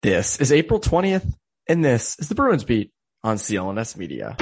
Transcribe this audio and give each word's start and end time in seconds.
This 0.00 0.38
is 0.38 0.52
April 0.52 0.78
20th, 0.78 1.34
and 1.68 1.84
this 1.84 2.16
is 2.20 2.28
the 2.28 2.36
Bruins 2.36 2.62
Beat 2.62 2.92
on 3.24 3.36
CLNS 3.36 3.96
Media. 3.96 4.36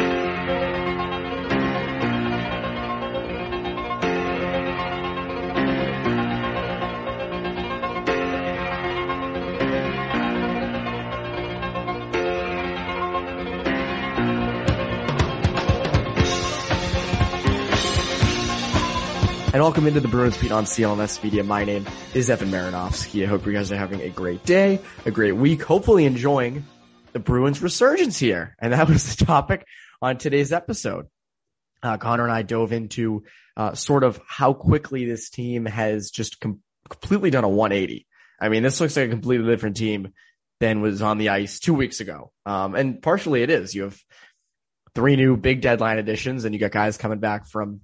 And 19.56 19.62
welcome 19.62 19.86
into 19.86 20.00
the 20.00 20.08
Bruins 20.08 20.36
Beat 20.36 20.52
on 20.52 20.66
CLNS 20.66 21.24
Media. 21.24 21.42
My 21.42 21.64
name 21.64 21.86
is 22.12 22.28
Evan 22.28 22.50
Marinofsky. 22.50 23.22
I 23.22 23.26
hope 23.26 23.46
you 23.46 23.54
guys 23.54 23.72
are 23.72 23.78
having 23.78 24.02
a 24.02 24.10
great 24.10 24.44
day, 24.44 24.80
a 25.06 25.10
great 25.10 25.32
week, 25.32 25.62
hopefully 25.62 26.04
enjoying 26.04 26.66
the 27.14 27.20
Bruins 27.20 27.62
resurgence 27.62 28.18
here. 28.18 28.54
And 28.58 28.74
that 28.74 28.86
was 28.86 29.16
the 29.16 29.24
topic 29.24 29.66
on 30.02 30.18
today's 30.18 30.52
episode. 30.52 31.06
Uh, 31.82 31.96
Connor 31.96 32.24
and 32.24 32.32
I 32.34 32.42
dove 32.42 32.70
into 32.70 33.24
uh, 33.56 33.72
sort 33.72 34.04
of 34.04 34.20
how 34.28 34.52
quickly 34.52 35.06
this 35.06 35.30
team 35.30 35.64
has 35.64 36.10
just 36.10 36.38
com- 36.38 36.60
completely 36.90 37.30
done 37.30 37.44
a 37.44 37.48
180. 37.48 38.06
I 38.38 38.50
mean, 38.50 38.62
this 38.62 38.78
looks 38.78 38.94
like 38.94 39.06
a 39.06 39.10
completely 39.10 39.46
different 39.46 39.78
team 39.78 40.12
than 40.60 40.82
was 40.82 41.00
on 41.00 41.16
the 41.16 41.30
ice 41.30 41.60
two 41.60 41.72
weeks 41.72 42.00
ago. 42.00 42.30
Um, 42.44 42.74
and 42.74 43.00
partially 43.00 43.42
it 43.42 43.48
is. 43.48 43.74
You 43.74 43.84
have 43.84 43.98
three 44.94 45.16
new 45.16 45.34
big 45.38 45.62
deadline 45.62 45.96
additions 45.96 46.44
and 46.44 46.54
you 46.54 46.60
got 46.60 46.72
guys 46.72 46.98
coming 46.98 47.20
back 47.20 47.48
from 47.48 47.80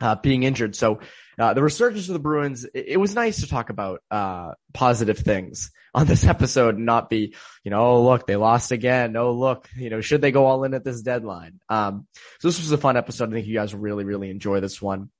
uh, 0.00 0.16
being 0.16 0.42
injured. 0.42 0.76
So 0.76 1.00
uh, 1.38 1.54
the 1.54 1.62
resurgence 1.62 2.08
of 2.08 2.14
the 2.14 2.18
Bruins, 2.18 2.64
it, 2.64 2.84
it 2.88 2.96
was 2.96 3.14
nice 3.14 3.40
to 3.40 3.48
talk 3.48 3.70
about 3.70 4.02
uh, 4.10 4.52
positive 4.72 5.18
things 5.18 5.70
on 5.94 6.06
this 6.06 6.24
episode 6.26 6.76
and 6.76 6.86
not 6.86 7.10
be, 7.10 7.34
you 7.64 7.70
know, 7.70 7.80
oh, 7.80 8.04
look, 8.04 8.26
they 8.26 8.36
lost 8.36 8.72
again. 8.72 9.16
Oh, 9.16 9.32
look, 9.32 9.68
you 9.76 9.90
know, 9.90 10.00
should 10.00 10.20
they 10.20 10.32
go 10.32 10.46
all 10.46 10.64
in 10.64 10.74
at 10.74 10.84
this 10.84 11.02
deadline? 11.02 11.60
Um, 11.68 12.06
so 12.40 12.48
this 12.48 12.58
was 12.58 12.72
a 12.72 12.78
fun 12.78 12.96
episode. 12.96 13.30
I 13.30 13.32
think 13.32 13.46
you 13.46 13.54
guys 13.54 13.74
really, 13.74 14.04
really 14.04 14.30
enjoy 14.30 14.60
this 14.60 14.80
one. 14.80 15.10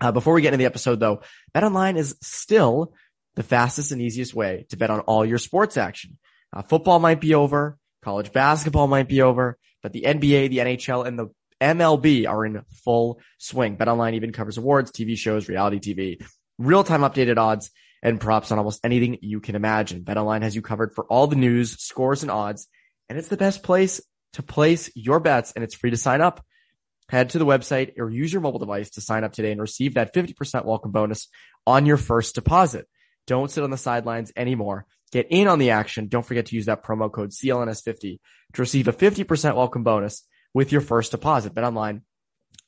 Uh, 0.00 0.12
before 0.12 0.34
we 0.34 0.42
get 0.42 0.48
into 0.48 0.58
the 0.58 0.66
episode 0.66 1.00
though, 1.00 1.22
BetOnline 1.54 1.96
is 1.96 2.16
still 2.20 2.92
the 3.34 3.42
fastest 3.42 3.92
and 3.92 4.02
easiest 4.02 4.34
way 4.34 4.66
to 4.70 4.76
bet 4.76 4.90
on 4.90 5.00
all 5.00 5.24
your 5.24 5.38
sports 5.38 5.76
action. 5.76 6.18
Uh, 6.52 6.62
football 6.62 6.98
might 6.98 7.20
be 7.20 7.34
over. 7.34 7.78
College 8.02 8.32
basketball 8.32 8.86
might 8.86 9.08
be 9.08 9.22
over, 9.22 9.58
but 9.82 9.92
the 9.92 10.02
NBA, 10.02 10.50
the 10.50 10.58
NHL, 10.58 11.06
and 11.06 11.18
the 11.18 11.28
MLB 11.60 12.28
are 12.28 12.44
in 12.44 12.62
full 12.84 13.20
swing. 13.38 13.76
BetOnline 13.76 14.14
even 14.14 14.32
covers 14.32 14.58
awards, 14.58 14.92
TV 14.92 15.16
shows, 15.16 15.48
reality 15.48 15.80
TV, 15.80 16.26
real-time 16.58 17.00
updated 17.00 17.38
odds, 17.38 17.70
and 18.02 18.20
props 18.20 18.52
on 18.52 18.58
almost 18.58 18.84
anything 18.84 19.18
you 19.22 19.40
can 19.40 19.56
imagine. 19.56 20.04
BetOnline 20.04 20.42
has 20.42 20.54
you 20.54 20.62
covered 20.62 20.94
for 20.94 21.04
all 21.06 21.26
the 21.26 21.36
news, 21.36 21.72
scores, 21.82 22.22
and 22.22 22.30
odds, 22.30 22.68
and 23.08 23.18
it's 23.18 23.28
the 23.28 23.36
best 23.36 23.62
place 23.62 24.00
to 24.34 24.42
place 24.42 24.90
your 24.94 25.18
bets, 25.18 25.52
and 25.52 25.64
it's 25.64 25.74
free 25.74 25.90
to 25.90 25.96
sign 25.96 26.20
up. 26.20 26.44
Head 27.08 27.30
to 27.30 27.38
the 27.38 27.46
website 27.46 27.98
or 27.98 28.10
use 28.10 28.32
your 28.32 28.42
mobile 28.42 28.58
device 28.58 28.90
to 28.90 29.00
sign 29.00 29.24
up 29.24 29.32
today 29.32 29.52
and 29.52 29.60
receive 29.60 29.94
that 29.94 30.12
50% 30.12 30.64
welcome 30.64 30.90
bonus 30.90 31.28
on 31.66 31.86
your 31.86 31.96
first 31.96 32.34
deposit. 32.34 32.86
Don't 33.26 33.50
sit 33.50 33.64
on 33.64 33.70
the 33.70 33.76
sidelines 33.76 34.32
anymore. 34.36 34.86
Get 35.12 35.28
in 35.30 35.46
on 35.46 35.58
the 35.58 35.70
action. 35.70 36.08
Don't 36.08 36.26
forget 36.26 36.46
to 36.46 36.56
use 36.56 36.66
that 36.66 36.84
promo 36.84 37.10
code 37.10 37.30
CLNS50 37.30 38.18
to 38.54 38.62
receive 38.62 38.88
a 38.88 38.92
50% 38.92 39.54
welcome 39.54 39.84
bonus 39.84 40.26
with 40.54 40.72
your 40.72 40.80
first 40.80 41.10
deposit. 41.10 41.54
Bet 41.54 41.64
online, 41.64 42.02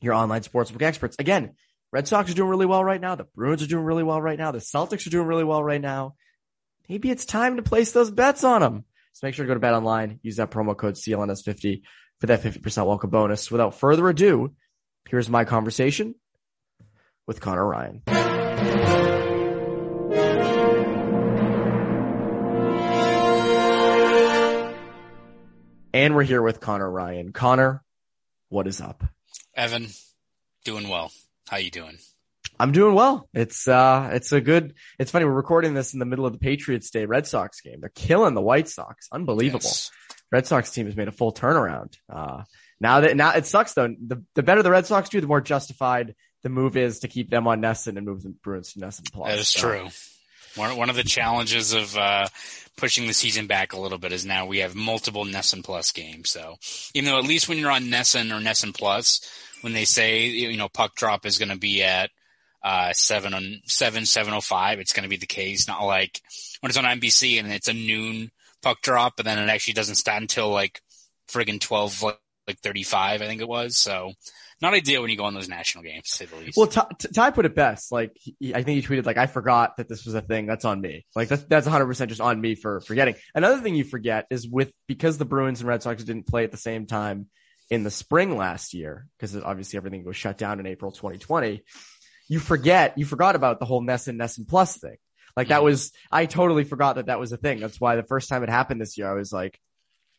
your 0.00 0.14
online 0.14 0.42
sportsbook 0.42 0.82
experts. 0.82 1.16
Again, 1.18 1.54
Red 1.92 2.06
Sox 2.06 2.30
are 2.30 2.34
doing 2.34 2.50
really 2.50 2.66
well 2.66 2.84
right 2.84 3.00
now. 3.00 3.14
The 3.14 3.24
Bruins 3.24 3.62
are 3.62 3.66
doing 3.66 3.84
really 3.84 4.02
well 4.02 4.20
right 4.20 4.38
now. 4.38 4.50
The 4.50 4.58
Celtics 4.58 5.06
are 5.06 5.10
doing 5.10 5.26
really 5.26 5.44
well 5.44 5.62
right 5.62 5.80
now. 5.80 6.14
Maybe 6.88 7.10
it's 7.10 7.24
time 7.24 7.56
to 7.56 7.62
place 7.62 7.92
those 7.92 8.10
bets 8.10 8.44
on 8.44 8.60
them. 8.60 8.84
So 9.12 9.26
make 9.26 9.34
sure 9.34 9.44
to 9.44 9.48
go 9.48 9.54
to 9.54 9.60
Bet 9.60 9.74
Online, 9.74 10.20
use 10.22 10.36
that 10.36 10.50
promo 10.50 10.76
code 10.76 10.94
CLNS50 10.94 11.82
for 12.20 12.26
that 12.28 12.42
50% 12.42 12.86
welcome 12.86 13.10
bonus. 13.10 13.50
Without 13.50 13.74
further 13.74 14.08
ado, 14.08 14.54
here's 15.08 15.28
my 15.28 15.44
conversation 15.44 16.14
with 17.26 17.40
Connor 17.40 17.66
Ryan. 17.66 18.02
And 25.93 26.15
we're 26.15 26.22
here 26.25 26.43
with 26.43 26.60
Connor 26.60 26.91
Ryan. 26.91 27.32
Connor, 27.32 27.82
what 28.49 28.66
is 28.66 28.81
up? 28.81 29.04
Evan, 29.54 29.88
doing 30.65 30.88
well. 30.88 31.10
How 31.49 31.56
you 31.56 31.71
doing? 31.71 31.99
I'm 32.60 32.72
doing 32.72 32.94
well. 32.94 33.28
It's 33.32 33.69
uh 33.69 34.10
it's 34.12 34.32
a 34.32 34.41
good 34.41 34.75
it's 34.99 35.10
funny, 35.10 35.25
we're 35.25 35.31
recording 35.32 35.75
this 35.75 35.93
in 35.93 35.99
the 36.00 36.04
middle 36.04 36.26
of 36.26 36.32
the 36.32 36.38
Patriots 36.38 36.91
Day 36.91 37.06
Red 37.06 37.26
Sox 37.26 37.60
game. 37.60 37.81
They're 37.81 37.91
killing 37.94 38.34
the 38.34 38.43
White 38.43 38.69
Sox. 38.69 39.09
Unbelievable. 39.12 39.60
Yes. 39.65 39.91
Red 40.31 40.47
Sox 40.47 40.71
team 40.72 40.87
has 40.87 40.97
made 40.97 41.09
a 41.09 41.12
full 41.12 41.32
turnaround. 41.32 41.94
Uh 42.12 42.43
now 42.81 43.00
that 43.00 43.16
now 43.16 43.32
it 43.34 43.47
sucks 43.47 43.75
though. 43.75 43.88
The 43.88 44.22
the 44.34 44.43
better 44.43 44.62
the 44.62 44.70
Red 44.70 44.87
Sox 44.87 45.09
do, 45.09 45.20
the 45.20 45.26
more 45.26 45.41
justified 45.41 46.15
the 46.43 46.49
move 46.49 46.76
is 46.76 47.00
to 47.00 47.09
keep 47.09 47.31
them 47.31 47.47
on 47.47 47.60
NESN 47.60 47.97
and 47.97 48.05
move 48.06 48.22
the 48.22 48.31
Bruins 48.31 48.72
to 48.72 48.81
NESN 48.81 49.12
plus. 49.12 49.31
That 49.31 49.38
is 49.38 49.49
So, 49.49 49.60
true. 49.60 49.88
One 50.58 50.76
one 50.76 50.91
of 50.91 50.96
the 50.96 51.04
challenges 51.04 51.72
of 51.72 51.96
uh, 51.96 52.26
pushing 52.76 53.06
the 53.06 53.14
season 53.14 53.46
back 53.46 53.72
a 53.72 53.80
little 53.80 53.98
bit 53.98 54.12
is 54.12 54.26
now 54.26 54.46
we 54.46 54.58
have 54.58 54.74
multiple 54.74 55.24
NESN 55.24 55.64
Plus 55.64 55.92
games. 55.92 56.30
So 56.30 56.56
even 56.94 57.10
though 57.10 57.19
at 57.19 57.24
least 57.24 57.48
when 57.48 57.58
you're 57.58 57.70
on 57.70 57.84
NESN 57.84 58.30
or 58.30 58.42
NESN 58.42 58.76
Plus, 58.76 59.20
when 59.60 59.72
they 59.72 59.84
say 59.84 60.26
you 60.26 60.56
know 60.56 60.69
puck 60.69 60.94
drop 60.96 61.24
is 61.24 61.38
going 61.38 61.50
to 61.50 61.58
be 61.58 61.82
at 61.82 62.10
uh, 62.62 62.92
seven 62.92 63.34
on 63.34 63.60
seven 63.66 64.04
seven 64.04 64.34
oh 64.34 64.41
five, 64.41 64.80
it's 64.80 64.92
going 64.92 65.04
to 65.04 65.08
be 65.08 65.16
the 65.16 65.26
case. 65.26 65.69
Not 65.69 65.84
like 65.84 66.20
when 66.60 66.70
it's 66.70 66.78
on 66.78 66.84
NBC 66.84 67.38
and 67.38 67.52
it's 67.52 67.69
a 67.69 67.72
noon 67.72 68.30
puck 68.62 68.80
drop, 68.82 69.14
and 69.19 69.26
then 69.26 69.38
it 69.38 69.50
actually 69.50 69.75
doesn't 69.75 69.94
start 69.94 70.22
until 70.22 70.50
like 70.50 70.80
friggin' 71.30 71.60
twelve 71.60 72.02
like, 72.02 72.19
like 72.46 72.58
thirty 72.58 72.82
five, 72.82 73.22
I 73.22 73.26
think 73.26 73.40
it 73.40 73.48
was. 73.48 73.76
So 73.76 74.12
not 74.60 74.74
ideal 74.74 75.02
when 75.02 75.10
you 75.10 75.16
go 75.16 75.24
on 75.24 75.34
those 75.34 75.48
national 75.48 75.84
games, 75.84 76.10
to 76.19 76.26
the 76.26 76.36
least. 76.36 76.56
Well, 76.56 76.66
Ty, 76.66 76.86
Ty 77.14 77.30
put 77.30 77.44
it 77.46 77.54
best. 77.54 77.92
Like, 77.92 78.12
he, 78.16 78.54
I 78.54 78.62
think 78.62 78.82
he 78.82 78.88
tweeted, 78.88 79.06
like, 79.06 79.16
I 79.16 79.26
forgot 79.26 79.76
that 79.76 79.88
this 79.88 80.04
was 80.04 80.14
a 80.14 80.20
thing. 80.20 80.46
That's 80.46 80.64
on 80.64 80.80
me. 80.80 81.06
Like, 81.14 81.28
that's, 81.28 81.44
that's 81.44 81.66
100% 81.66 82.08
just 82.08 82.20
on 82.20 82.41
me 82.41 82.54
for 82.54 82.80
forgetting. 82.80 83.14
Another 83.34 83.60
thing 83.60 83.74
you 83.74 83.84
forget 83.84 84.26
is 84.30 84.48
with, 84.48 84.72
because 84.86 85.19
the 85.19 85.24
Bruins 85.24 85.60
and 85.60 85.69
Red 85.69 85.82
Sox 85.82 86.02
didn't 86.04 86.26
play 86.26 86.44
at 86.44 86.50
the 86.50 86.56
same 86.56 86.86
time 86.86 87.26
in 87.70 87.82
the 87.84 87.91
spring 87.91 88.36
last 88.36 88.75
year, 88.75 89.06
because 89.19 89.37
obviously 89.37 89.76
everything 89.76 90.05
was 90.05 90.16
shut 90.16 90.38
down 90.38 90.58
in 90.58 90.66
April 90.66 90.90
2020, 90.90 91.62
you 92.28 92.38
forget, 92.40 92.99
you 92.99 93.05
forgot 93.05 93.37
about 93.37 93.60
the 93.60 93.66
whole 93.66 93.82
NESN, 93.82 94.16
NESN 94.16 94.49
Plus 94.49 94.76
thing. 94.76 94.96
Like, 95.37 95.49
that 95.49 95.60
Mhm. 95.60 95.64
was, 95.64 95.93
I 96.10 96.26
totally 96.26 96.64
forgot 96.64 96.96
that 96.96 97.06
that 97.06 97.20
was 97.20 97.31
a 97.32 97.37
thing. 97.37 97.60
That's 97.60 97.81
why 97.81 97.96
the 97.96 98.02
first 98.02 98.28
time 98.28 98.43
it 98.43 98.49
happened 98.49 98.81
this 98.81 98.99
year, 98.99 99.08
I 99.08 99.14
was 99.14 99.32
like, 99.32 99.60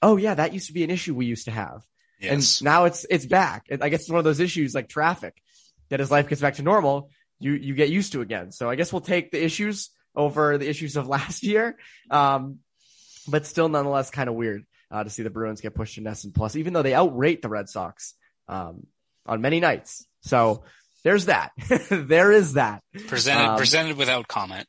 oh 0.01 0.15
yeah, 0.15 0.33
that 0.35 0.53
used 0.53 0.67
to 0.67 0.73
be 0.73 0.83
an 0.85 0.89
issue 0.91 1.13
we 1.13 1.25
used 1.25 1.45
to 1.45 1.51
have. 1.51 1.83
Yes. 2.19 2.59
And 2.59 2.65
now 2.65 2.85
it's 2.85 3.05
it's 3.09 3.25
back. 3.25 3.67
I 3.69 3.89
guess 3.89 4.01
it's 4.01 4.09
one 4.09 4.19
of 4.19 4.25
those 4.25 4.39
issues 4.39 4.75
like 4.75 4.89
traffic 4.89 5.41
that 5.89 6.01
as 6.01 6.11
life 6.11 6.27
gets 6.27 6.41
back 6.41 6.55
to 6.55 6.63
normal, 6.63 7.09
you 7.39 7.53
you 7.53 7.75
get 7.75 7.89
used 7.89 8.11
to 8.13 8.21
again. 8.21 8.51
So 8.51 8.69
I 8.69 8.75
guess 8.75 8.91
we'll 8.91 9.01
take 9.01 9.31
the 9.31 9.43
issues 9.43 9.89
over 10.15 10.57
the 10.57 10.69
issues 10.69 10.97
of 10.97 11.07
last 11.17 11.43
year. 11.43 11.77
Um, 12.09 12.59
but 13.27 13.45
still 13.45 13.69
nonetheless 13.69 14.09
kind 14.09 14.29
of 14.29 14.35
weird 14.35 14.65
uh, 14.91 15.03
to 15.03 15.09
see 15.09 15.23
the 15.23 15.29
Bruins 15.29 15.61
get 15.61 15.75
pushed 15.75 15.95
to 15.95 16.01
NESN 16.01 16.33
Plus, 16.33 16.55
even 16.55 16.73
though 16.73 16.81
they 16.81 16.91
outrate 16.91 17.41
the 17.41 17.49
Red 17.49 17.69
Sox 17.69 18.15
um, 18.47 18.87
on 19.25 19.41
many 19.41 19.59
nights. 19.59 20.05
So 20.21 20.63
there's 21.03 21.25
that. 21.25 21.51
there 21.89 22.31
is 22.31 22.53
that. 22.53 22.83
presented 23.07 23.51
um, 23.51 23.57
presented 23.57 23.97
without 23.97 24.27
comment. 24.27 24.67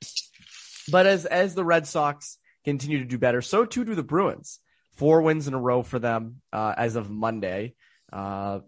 But 0.91 1.07
as 1.07 1.27
as 1.27 1.55
the 1.55 1.65
Red 1.65 1.87
Sox 1.87 2.39
continue 2.65 2.99
to 2.99 3.05
do 3.05 3.19
better, 3.19 3.43
so 3.43 3.65
too 3.65 3.85
do 3.85 3.95
the 3.95 4.03
Bruins. 4.03 4.61
Four 4.97 5.23
wins 5.23 5.49
in 5.49 5.55
a 5.55 5.61
row 5.61 5.83
for 5.83 5.99
them 5.99 6.43
uh, 6.53 6.75
as 6.77 6.97
of 6.97 7.11
Monday. 7.11 7.75
Uh, 8.13 8.61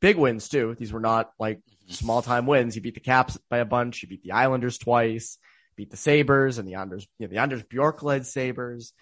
big 0.00 0.16
wins 0.16 0.48
too. 0.48 0.74
These 0.78 0.92
were 0.92 1.00
not 1.00 1.30
like 1.38 1.60
small 1.88 2.22
time 2.22 2.46
wins. 2.46 2.74
He 2.74 2.80
beat 2.80 2.94
the 2.94 3.00
Caps 3.00 3.38
by 3.48 3.58
a 3.58 3.64
bunch. 3.64 4.00
He 4.00 4.06
beat 4.06 4.22
the 4.22 4.32
Islanders 4.32 4.78
twice, 4.78 5.38
beat 5.76 5.90
the 5.90 5.96
Sabres 5.96 6.58
and 6.58 6.68
the 6.68 6.74
Anders, 6.74 7.06
you 7.18 7.26
know, 7.26 7.30
the 7.30 7.40
Anders 7.40 7.62
Bjork 7.62 8.02
led 8.02 8.26
Sabres. 8.26 8.92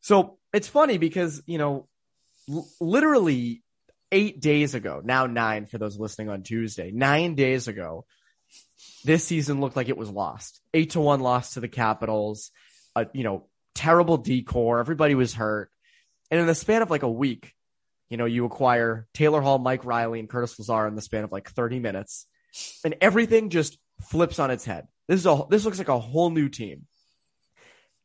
So 0.00 0.38
it's 0.52 0.68
funny 0.68 0.98
because, 0.98 1.42
you 1.46 1.58
know, 1.58 1.88
l- 2.48 2.68
literally 2.80 3.62
eight 4.10 4.40
days 4.40 4.74
ago, 4.74 5.02
now 5.04 5.26
nine 5.26 5.66
for 5.66 5.78
those 5.78 5.98
listening 5.98 6.30
on 6.30 6.42
Tuesday, 6.42 6.90
nine 6.90 7.34
days 7.34 7.68
ago, 7.68 8.06
this 9.04 9.24
season 9.24 9.60
looked 9.60 9.76
like 9.76 9.88
it 9.88 9.98
was 9.98 10.10
lost. 10.10 10.60
Eight 10.72 10.90
to 10.90 11.00
one 11.00 11.20
loss 11.20 11.54
to 11.54 11.60
the 11.60 11.68
Capitals, 11.68 12.50
a, 12.94 13.06
you 13.12 13.24
know, 13.24 13.46
terrible 13.74 14.16
D 14.16 14.42
corps. 14.42 14.80
Everybody 14.80 15.14
was 15.14 15.34
hurt. 15.34 15.70
And 16.30 16.40
in 16.40 16.46
the 16.46 16.54
span 16.54 16.82
of 16.82 16.90
like 16.90 17.02
a 17.02 17.10
week, 17.10 17.52
you 18.08 18.16
know, 18.16 18.24
you 18.24 18.44
acquire 18.44 19.06
Taylor 19.14 19.40
Hall, 19.40 19.58
Mike 19.58 19.84
Reilly, 19.84 20.20
and 20.20 20.28
Curtis 20.28 20.58
Lazar 20.58 20.86
in 20.86 20.94
the 20.94 21.02
span 21.02 21.24
of 21.24 21.32
like 21.32 21.50
30 21.50 21.80
minutes, 21.80 22.26
and 22.84 22.96
everything 23.00 23.50
just 23.50 23.78
flips 24.00 24.38
on 24.38 24.50
its 24.50 24.64
head. 24.64 24.88
This 25.08 25.20
is 25.20 25.26
a 25.26 25.42
this 25.50 25.64
looks 25.64 25.78
like 25.78 25.88
a 25.88 25.98
whole 25.98 26.30
new 26.30 26.48
team. 26.48 26.86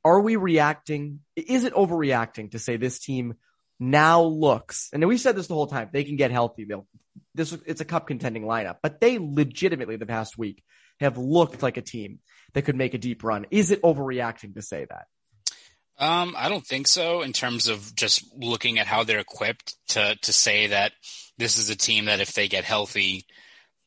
Are 0.06 0.20
we 0.20 0.36
reacting? 0.36 1.20
Is 1.36 1.64
it 1.64 1.74
overreacting 1.74 2.52
to 2.52 2.60
say 2.60 2.78
this 2.78 3.00
team 3.00 3.36
now 3.80 4.24
looks? 4.24 4.90
And 4.92 5.06
we 5.08 5.18
said 5.18 5.36
this 5.36 5.48
the 5.48 5.54
whole 5.54 5.68
time. 5.68 5.90
They 5.92 6.04
can 6.04 6.18
get 6.18 6.31
healthy. 6.31 6.66
They'll 6.66 6.88
this 7.36 7.56
it's 7.66 7.81
a 7.81 7.86
cup 7.86 8.08
contending 8.08 8.44
lineup, 8.44 8.78
but 8.81 9.00
they 9.00 9.18
legitimately 9.20 9.98
the 9.98 10.06
past 10.06 10.38
week 10.38 10.64
have 11.00 11.18
looked 11.18 11.64
like 11.64 11.78
a 11.78 11.81
team 11.81 12.20
that 12.54 12.64
could 12.64 12.75
make 12.75 12.94
a 12.94 12.98
deep 12.98 13.24
run. 13.24 13.46
Is 13.52 13.72
it 13.72 13.81
overreacting 13.81 14.56
to 14.56 14.62
say 14.62 14.86
that? 14.90 15.06
Um, 16.00 16.36
I 16.38 16.50
don't 16.50 16.66
think 16.66 16.88
so 16.88 17.22
in 17.22 17.34
terms 17.34 17.68
of 17.68 17.95
just 17.95 18.24
looking 18.36 18.80
at 18.80 18.88
how 18.88 19.04
they're 19.04 19.19
equipped 19.19 19.75
to, 19.90 20.16
to 20.22 20.34
say 20.34 20.68
that 20.68 20.94
this 21.38 21.57
is 21.57 21.69
a 21.69 21.75
team 21.75 22.06
that 22.06 22.19
if 22.19 22.34
they 22.34 22.48
get 22.48 22.63
healthy 22.63 23.25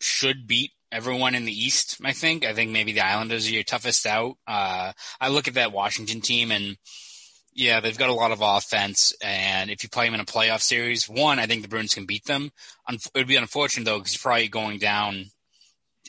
should 0.00 0.46
beat 0.46 0.72
everyone 0.92 1.34
in 1.34 1.44
the 1.44 1.52
East. 1.52 1.98
I 2.04 2.12
think, 2.12 2.44
I 2.44 2.52
think 2.52 2.70
maybe 2.70 2.92
the 2.92 3.00
Islanders 3.00 3.48
are 3.48 3.52
your 3.52 3.64
toughest 3.64 4.06
out. 4.06 4.36
Uh, 4.46 4.92
I 5.20 5.28
look 5.28 5.48
at 5.48 5.54
that 5.54 5.72
Washington 5.72 6.20
team 6.20 6.50
and 6.50 6.76
yeah, 7.52 7.80
they've 7.80 7.98
got 7.98 8.10
a 8.10 8.14
lot 8.14 8.32
of 8.32 8.40
offense. 8.42 9.14
And 9.22 9.70
if 9.70 9.82
you 9.82 9.88
play 9.88 10.06
them 10.06 10.14
in 10.14 10.20
a 10.20 10.24
playoff 10.24 10.60
series, 10.60 11.08
one, 11.08 11.38
I 11.38 11.46
think 11.46 11.62
the 11.62 11.68
Bruins 11.68 11.94
can 11.94 12.06
beat 12.06 12.24
them. 12.24 12.50
It 12.88 13.00
would 13.14 13.26
be 13.26 13.36
unfortunate 13.36 13.84
though, 13.84 13.98
because 13.98 14.14
you're 14.14 14.30
probably 14.30 14.48
going 14.48 14.78
down 14.78 15.26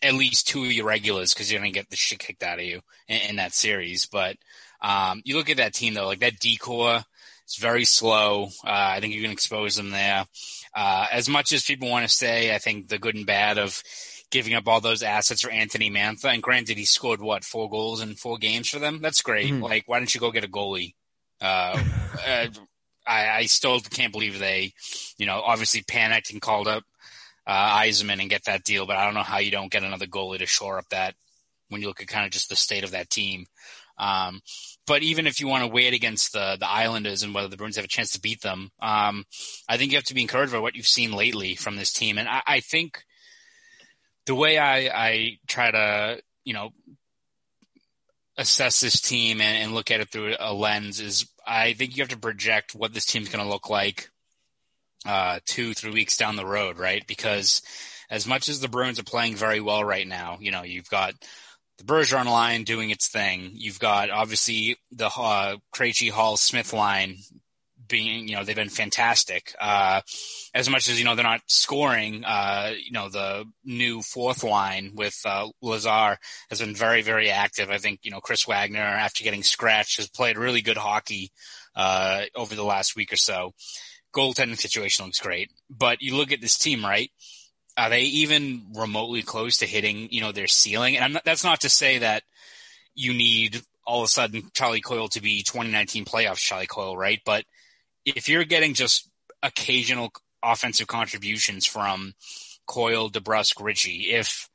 at 0.04 0.14
least 0.14 0.48
two 0.48 0.64
of 0.64 0.72
your 0.72 0.86
regulars 0.86 1.34
because 1.34 1.52
you're 1.52 1.60
going 1.60 1.72
to 1.72 1.80
get 1.80 1.90
the 1.90 1.96
shit 1.96 2.20
kicked 2.20 2.44
out 2.44 2.60
of 2.60 2.66
you 2.66 2.82
in, 3.08 3.30
in 3.30 3.36
that 3.38 3.54
series. 3.54 4.06
But 4.06 4.38
um, 4.82 5.22
you 5.26 5.38
look 5.38 5.50
at 5.50 5.58
that 5.58 5.74
team 5.74 5.94
though, 5.94 6.08
like 6.08 6.20
that 6.20 6.40
D 6.40 6.58
corps, 6.58 7.04
it's 7.44 7.58
very 7.58 7.86
slow. 7.86 8.46
Uh, 8.66 8.70
I 8.96 9.00
think 9.00 9.14
you 9.14 9.22
can 9.22 9.32
expose 9.32 9.76
them 9.76 9.92
there. 9.92 10.26
Uh, 10.76 11.08
as 11.12 11.30
much 11.30 11.54
as 11.54 11.64
people 11.64 11.90
want 11.90 12.08
to 12.08 12.14
say, 12.14 12.54
I 12.54 12.58
think 12.58 12.88
the 12.88 13.00
good 13.00 13.16
and 13.16 13.26
bad 13.26 13.58
of 13.58 13.82
giving 14.30 14.54
up 14.54 14.68
all 14.68 14.82
those 14.82 15.02
assets 15.02 15.42
for 15.42 15.50
Anthony 15.50 15.90
Mantha, 15.90 16.34
and 16.34 16.44
granted, 16.44 16.78
he 16.78 16.86
scored 16.86 17.22
what 17.22 17.46
four 17.46 17.70
goals 17.70 18.02
in 18.02 18.16
four 18.16 18.38
games 18.38 18.70
for 18.70 18.80
them. 18.80 19.02
That's 19.02 19.22
great. 19.22 19.52
Mm-hmm. 19.52 19.64
Like, 19.64 19.84
why 19.88 20.00
don't 20.00 20.14
you 20.14 20.20
go 20.20 20.32
get 20.32 20.44
a 20.44 20.50
goalie? 20.50 20.94
Uh, 21.40 21.82
uh, 22.28 22.48
I, 23.08 23.30
I, 23.30 23.46
still 23.46 23.80
can't 23.80 24.12
believe 24.12 24.40
they, 24.40 24.74
you 25.18 25.26
know, 25.26 25.40
obviously 25.40 25.84
panicked 25.84 26.32
and 26.32 26.42
called 26.42 26.68
up 26.68 26.84
uh, 27.46 27.80
Yzerman 27.80 28.20
and 28.20 28.30
get 28.30 28.46
that 28.46 28.64
deal, 28.64 28.86
but 28.86 28.98
I 28.98 29.06
don't 29.06 29.14
know 29.14 29.24
how 29.24 29.38
you 29.38 29.52
don't 29.52 29.72
get 29.72 29.84
another 29.84 30.08
goalie 30.08 30.40
to 30.40 30.46
shore 30.46 30.80
up 30.80 30.90
that 30.90 31.16
when 31.70 31.82
you 31.82 31.88
look 31.88 32.02
at 32.02 32.08
kind 32.08 32.26
of 32.26 32.32
just 32.32 32.50
the 32.50 32.56
state 32.56 32.84
of 32.84 32.92
that 32.92 33.10
team. 33.10 33.46
Um, 33.98 34.42
but 34.86 35.02
even 35.02 35.28
if 35.28 35.42
you 35.42 35.48
want 35.48 35.64
to 35.64 35.74
weigh 35.74 35.88
it 35.88 35.94
against 35.94 36.34
the 36.34 36.56
the 36.60 36.70
Islanders 36.70 37.24
and 37.24 37.34
whether 37.34 37.48
the 37.48 37.58
Bruins 37.58 37.78
have 37.78 37.86
a 37.86 37.90
chance 37.90 38.12
to 38.12 38.22
beat 38.22 38.42
them, 38.42 38.70
um, 38.80 39.26
I 39.68 39.78
think 39.78 39.92
you 39.92 39.98
have 39.98 40.06
to 40.06 40.14
be 40.14 40.22
encouraged 40.22 40.54
by 40.54 40.60
what 40.60 40.76
you've 40.76 40.88
seen 40.88 41.12
lately 41.12 41.56
from 41.56 41.76
this 41.76 41.92
team. 41.92 42.18
And 42.18 42.30
I, 42.30 42.42
I 42.46 42.60
think 42.60 43.04
the 44.28 44.36
way 44.36 44.58
I, 44.58 44.90
I 44.94 45.38
try 45.48 45.72
to, 45.72 46.22
you 46.44 46.54
know, 46.54 46.70
assess 48.38 48.80
this 48.80 49.02
team 49.02 49.42
and, 49.42 49.64
and, 49.64 49.74
look 49.74 49.90
at 49.90 50.00
it 50.00 50.10
through 50.10 50.36
a 50.40 50.54
lens 50.54 51.00
is 51.00 51.28
I 51.46 51.74
think 51.74 51.98
you 51.98 52.04
have 52.04 52.10
to 52.10 52.18
project 52.18 52.76
what 52.76 52.94
this 52.94 53.06
team's 53.06 53.30
going 53.30 53.44
to 53.44 53.50
look 53.50 53.68
like 53.68 54.12
uh, 55.08 55.40
two, 55.46 55.74
three 55.74 55.92
weeks 55.92 56.18
down 56.18 56.36
the 56.36 56.46
road, 56.46 56.78
right? 56.78 57.06
Because 57.08 57.64
as 58.12 58.28
much 58.28 58.48
as 58.48 58.60
the 58.60 58.68
Bruins 58.68 59.00
are 59.00 59.04
playing 59.04 59.36
very 59.36 59.60
well 59.60 59.84
right 59.84 60.08
now, 60.08 60.38
you 60.40 60.52
know, 60.52 60.64
you've 60.64 60.90
got 60.90 61.14
the 61.78 61.84
Bergeron 61.84 62.26
line 62.26 62.64
doing 62.64 62.90
its 62.90 63.08
thing. 63.08 63.52
You've 63.54 63.80
got 63.80 64.10
obviously 64.10 64.78
the 64.92 65.08
uh, 65.08 65.58
Krejci 65.76 66.10
Hall 66.10 66.38
Smith 66.38 66.74
line 66.74 67.18
being, 67.88 68.28
you 68.28 68.36
know, 68.36 68.44
they've 68.44 68.56
been 68.56 68.70
fantastic. 68.70 69.54
Uh, 69.60 70.02
as 70.54 70.70
much 70.70 70.90
as, 70.90 71.00
you 71.00 71.06
know, 71.06 71.16
they're 71.16 71.24
not 71.24 71.42
scoring, 71.48 72.24
uh, 72.26 72.74
you 72.78 72.92
know, 72.92 73.10
the 73.10 73.46
new 73.64 74.02
fourth 74.02 74.44
line 74.44 74.92
with, 74.96 75.18
uh, 75.26 75.48
Lazar 75.62 76.18
has 76.50 76.60
been 76.60 76.76
very, 76.76 77.02
very 77.02 77.30
active. 77.30 77.70
I 77.70 77.78
think, 77.78 78.00
you 78.04 78.12
know, 78.12 78.20
Chris 78.20 78.46
Wagner, 78.48 78.80
after 78.80 79.24
getting 79.24 79.44
scratched, 79.44 79.98
has 79.98 80.10
played 80.10 80.38
really 80.38 80.62
good 80.62 80.78
hockey, 80.78 81.32
uh, 81.76 82.24
over 82.36 82.56
the 82.56 82.64
last 82.64 82.96
week 82.96 83.14
or 83.14 83.18
so. 83.18 83.54
Goaltending 84.14 84.58
situation 84.58 85.06
looks 85.06 85.20
great, 85.20 85.52
but 85.70 86.02
you 86.02 86.16
look 86.16 86.32
at 86.32 86.42
this 86.42 86.58
team, 86.58 86.84
right? 86.84 87.12
Are 87.78 87.90
they 87.90 88.02
even 88.02 88.68
remotely 88.76 89.22
close 89.22 89.58
to 89.58 89.68
hitting, 89.68 90.10
you 90.12 90.22
know, 90.22 90.32
their 90.32 90.48
ceiling? 90.48 90.98
And 90.98 91.14
not, 91.14 91.24
that's 91.24 91.44
not 91.44 91.62
to 91.62 91.70
say 91.70 92.00
that 92.00 92.24
you 92.96 93.14
need 93.14 93.62
all 93.86 94.02
of 94.02 94.06
a 94.06 94.10
sudden 94.10 94.50
Charlie 94.54 94.82
Coyle 94.82 95.08
to 95.10 95.22
be 95.22 95.44
2019 95.44 96.06
playoffs 96.06 96.40
Charlie 96.40 96.68
Coyle, 96.68 96.98
right? 96.98 97.22
But 97.26 97.46
if 98.06 98.28
you're 98.28 98.44
getting 98.44 98.74
just 98.74 99.10
occasional 99.44 100.12
offensive 100.44 100.88
contributions 100.88 101.66
from 101.66 102.14
Coyle, 102.66 103.10
DeBrusk, 103.10 103.64
Ritchie, 103.64 104.08
if 104.10 104.50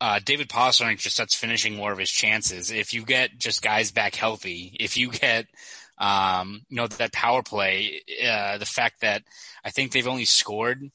uh, 0.00 0.20
David 0.24 0.48
Pastrnak 0.48 0.98
just 0.98 1.16
starts 1.16 1.34
finishing 1.34 1.76
more 1.76 1.92
of 1.92 1.98
his 1.98 2.10
chances, 2.10 2.70
if 2.70 2.92
you 2.92 3.04
get 3.04 3.38
just 3.38 3.62
guys 3.62 3.90
back 3.90 4.14
healthy, 4.14 4.76
if 4.78 4.96
you 4.96 5.10
get 5.10 5.46
um, 5.98 6.62
you 6.68 6.76
know 6.76 6.86
that 6.86 7.12
power 7.12 7.42
play, 7.42 8.02
uh, 8.24 8.58
the 8.58 8.66
fact 8.66 9.00
that 9.00 9.22
I 9.64 9.70
think 9.70 9.92
they've 9.92 10.06
only 10.06 10.24
scored 10.24 10.90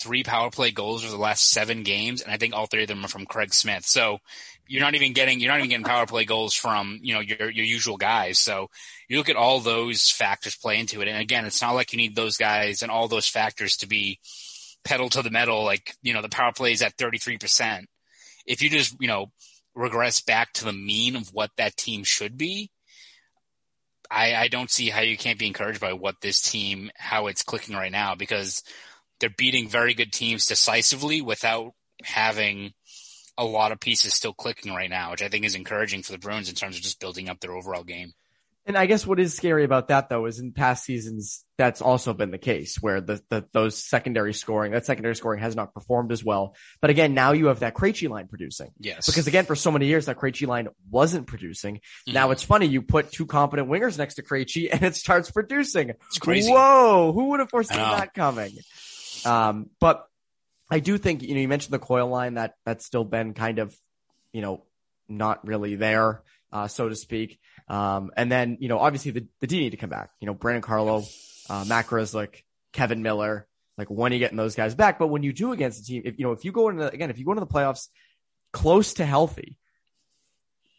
three 0.00 0.22
power 0.22 0.50
play 0.50 0.70
goals 0.70 1.02
over 1.02 1.12
the 1.12 1.18
last 1.18 1.50
seven 1.50 1.82
games, 1.82 2.22
and 2.22 2.32
I 2.32 2.36
think 2.36 2.54
all 2.54 2.66
three 2.66 2.82
of 2.82 2.88
them 2.88 3.04
are 3.04 3.08
from 3.08 3.26
Craig 3.26 3.52
Smith. 3.52 3.84
So 3.84 4.18
you're 4.66 4.82
not 4.82 4.94
even 4.94 5.12
getting 5.12 5.40
you're 5.40 5.50
not 5.50 5.58
even 5.58 5.70
getting 5.70 5.84
power 5.84 6.06
play 6.06 6.24
goals 6.24 6.54
from 6.54 6.98
you 7.02 7.14
know 7.14 7.20
your 7.20 7.50
your 7.50 7.64
usual 7.64 7.96
guys. 7.96 8.38
So 8.38 8.68
you 9.08 9.16
look 9.16 9.28
at 9.28 9.36
all 9.36 9.60
those 9.60 10.10
factors 10.10 10.56
play 10.56 10.78
into 10.78 11.00
it, 11.00 11.08
and 11.08 11.18
again, 11.18 11.44
it's 11.44 11.62
not 11.62 11.74
like 11.74 11.92
you 11.92 11.96
need 11.96 12.14
those 12.14 12.36
guys 12.36 12.82
and 12.82 12.90
all 12.90 13.08
those 13.08 13.28
factors 13.28 13.76
to 13.78 13.86
be 13.86 14.18
pedal 14.84 15.08
to 15.10 15.22
the 15.22 15.30
metal. 15.30 15.64
Like 15.64 15.94
you 16.02 16.12
know 16.12 16.22
the 16.22 16.28
power 16.28 16.52
play 16.52 16.72
is 16.72 16.82
at 16.82 16.96
33 16.98 17.38
percent. 17.38 17.86
If 18.46 18.62
you 18.62 18.70
just 18.70 18.96
you 19.00 19.08
know 19.08 19.32
regress 19.74 20.20
back 20.20 20.52
to 20.54 20.64
the 20.64 20.72
mean 20.72 21.16
of 21.16 21.32
what 21.32 21.50
that 21.56 21.76
team 21.76 22.04
should 22.04 22.36
be, 22.36 22.70
I, 24.10 24.34
I 24.34 24.48
don't 24.48 24.70
see 24.70 24.90
how 24.90 25.00
you 25.00 25.16
can't 25.16 25.38
be 25.38 25.46
encouraged 25.46 25.80
by 25.80 25.92
what 25.92 26.20
this 26.20 26.40
team 26.40 26.90
how 26.96 27.26
it's 27.26 27.42
clicking 27.42 27.76
right 27.76 27.92
now 27.92 28.14
because 28.14 28.62
they're 29.20 29.30
beating 29.30 29.68
very 29.68 29.94
good 29.94 30.12
teams 30.12 30.46
decisively 30.46 31.20
without 31.20 31.72
having 32.02 32.72
a 33.36 33.44
lot 33.44 33.72
of 33.72 33.80
pieces 33.80 34.14
still 34.14 34.32
clicking 34.32 34.72
right 34.72 34.90
now, 34.90 35.12
which 35.12 35.22
I 35.22 35.28
think 35.28 35.44
is 35.44 35.54
encouraging 35.54 36.02
for 36.02 36.12
the 36.12 36.18
Bruins 36.18 36.48
in 36.48 36.54
terms 36.54 36.76
of 36.76 36.82
just 36.82 37.00
building 37.00 37.28
up 37.28 37.40
their 37.40 37.54
overall 37.54 37.84
game. 37.84 38.12
And 38.66 38.76
I 38.76 38.84
guess 38.84 39.06
what 39.06 39.18
is 39.18 39.34
scary 39.34 39.64
about 39.64 39.88
that 39.88 40.10
though 40.10 40.26
is 40.26 40.40
in 40.40 40.52
past 40.52 40.84
seasons 40.84 41.42
that's 41.56 41.80
also 41.80 42.12
been 42.12 42.30
the 42.30 42.38
case 42.38 42.76
where 42.82 43.00
the, 43.00 43.18
the 43.30 43.46
those 43.52 43.82
secondary 43.82 44.34
scoring 44.34 44.72
that 44.72 44.84
secondary 44.84 45.16
scoring 45.16 45.40
has 45.40 45.56
not 45.56 45.72
performed 45.72 46.12
as 46.12 46.22
well. 46.22 46.54
But 46.82 46.90
again, 46.90 47.14
now 47.14 47.32
you 47.32 47.46
have 47.46 47.60
that 47.60 47.74
Krejci 47.74 48.10
line 48.10 48.28
producing. 48.28 48.68
Yes. 48.78 49.06
Because 49.06 49.26
again, 49.26 49.46
for 49.46 49.56
so 49.56 49.70
many 49.70 49.86
years 49.86 50.04
that 50.04 50.18
Krejci 50.18 50.46
line 50.46 50.68
wasn't 50.90 51.26
producing. 51.26 51.76
Mm-hmm. 51.76 52.12
Now 52.12 52.30
it's 52.30 52.42
funny 52.42 52.66
you 52.66 52.82
put 52.82 53.10
two 53.10 53.24
competent 53.24 53.70
wingers 53.70 53.96
next 53.96 54.16
to 54.16 54.22
Krejci 54.22 54.68
and 54.70 54.82
it 54.82 54.94
starts 54.94 55.30
producing. 55.30 55.88
It's 56.08 56.18
crazy. 56.18 56.52
Whoa! 56.52 57.12
Who 57.14 57.30
would 57.30 57.40
have 57.40 57.48
foreseen 57.48 57.78
that 57.78 58.12
coming? 58.12 58.52
Um, 59.26 59.70
but 59.80 60.06
I 60.70 60.80
do 60.80 60.98
think, 60.98 61.22
you 61.22 61.34
know, 61.34 61.40
you 61.40 61.48
mentioned 61.48 61.72
the 61.72 61.78
Coyle 61.78 62.08
line 62.08 62.34
that 62.34 62.54
that's 62.64 62.84
still 62.84 63.04
been 63.04 63.34
kind 63.34 63.58
of, 63.58 63.74
you 64.32 64.42
know, 64.42 64.64
not 65.08 65.46
really 65.46 65.76
there, 65.76 66.22
uh, 66.52 66.68
so 66.68 66.88
to 66.88 66.96
speak. 66.96 67.40
Um, 67.68 68.10
and 68.16 68.30
then, 68.30 68.58
you 68.60 68.68
know, 68.68 68.78
obviously 68.78 69.12
the, 69.12 69.26
the 69.40 69.46
D 69.46 69.60
need 69.60 69.70
to 69.70 69.76
come 69.76 69.90
back, 69.90 70.10
you 70.20 70.26
know, 70.26 70.34
Brandon 70.34 70.62
Carlo, 70.62 71.04
uh, 71.48 71.64
Matt 71.66 71.86
Kevan 72.72 73.02
Miller, 73.02 73.46
like 73.78 73.88
when 73.88 74.12
are 74.12 74.14
you 74.14 74.18
getting 74.18 74.36
those 74.36 74.54
guys 74.54 74.74
back? 74.74 74.98
But 74.98 75.06
when 75.06 75.22
you 75.22 75.32
do 75.32 75.52
against 75.52 75.80
a 75.80 75.84
team, 75.84 76.02
if, 76.04 76.18
you 76.18 76.26
know, 76.26 76.32
if 76.32 76.44
you 76.44 76.52
go 76.52 76.68
into, 76.68 76.90
again, 76.90 77.10
if 77.10 77.18
you 77.18 77.24
go 77.24 77.32
into 77.32 77.40
the 77.40 77.46
playoffs 77.46 77.88
close 78.52 78.94
to 78.94 79.06
healthy, 79.06 79.56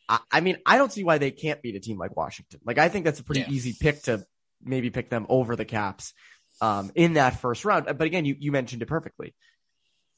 I, 0.07 0.19
I 0.31 0.41
mean, 0.41 0.57
I 0.65 0.77
don't 0.77 0.91
see 0.91 1.03
why 1.03 1.17
they 1.17 1.31
can't 1.31 1.61
beat 1.61 1.75
a 1.75 1.79
team 1.79 1.97
like 1.97 2.15
Washington. 2.15 2.59
Like, 2.63 2.77
I 2.77 2.89
think 2.89 3.05
that's 3.05 3.19
a 3.19 3.23
pretty 3.23 3.41
yeah. 3.41 3.49
easy 3.49 3.75
pick 3.79 4.03
to 4.03 4.25
maybe 4.63 4.89
pick 4.89 5.09
them 5.09 5.25
over 5.29 5.55
the 5.55 5.65
caps 5.65 6.13
um, 6.61 6.91
in 6.95 7.13
that 7.13 7.39
first 7.39 7.65
round. 7.65 7.85
But 7.85 8.01
again, 8.01 8.25
you, 8.25 8.35
you 8.37 8.51
mentioned 8.51 8.81
it 8.81 8.87
perfectly. 8.87 9.33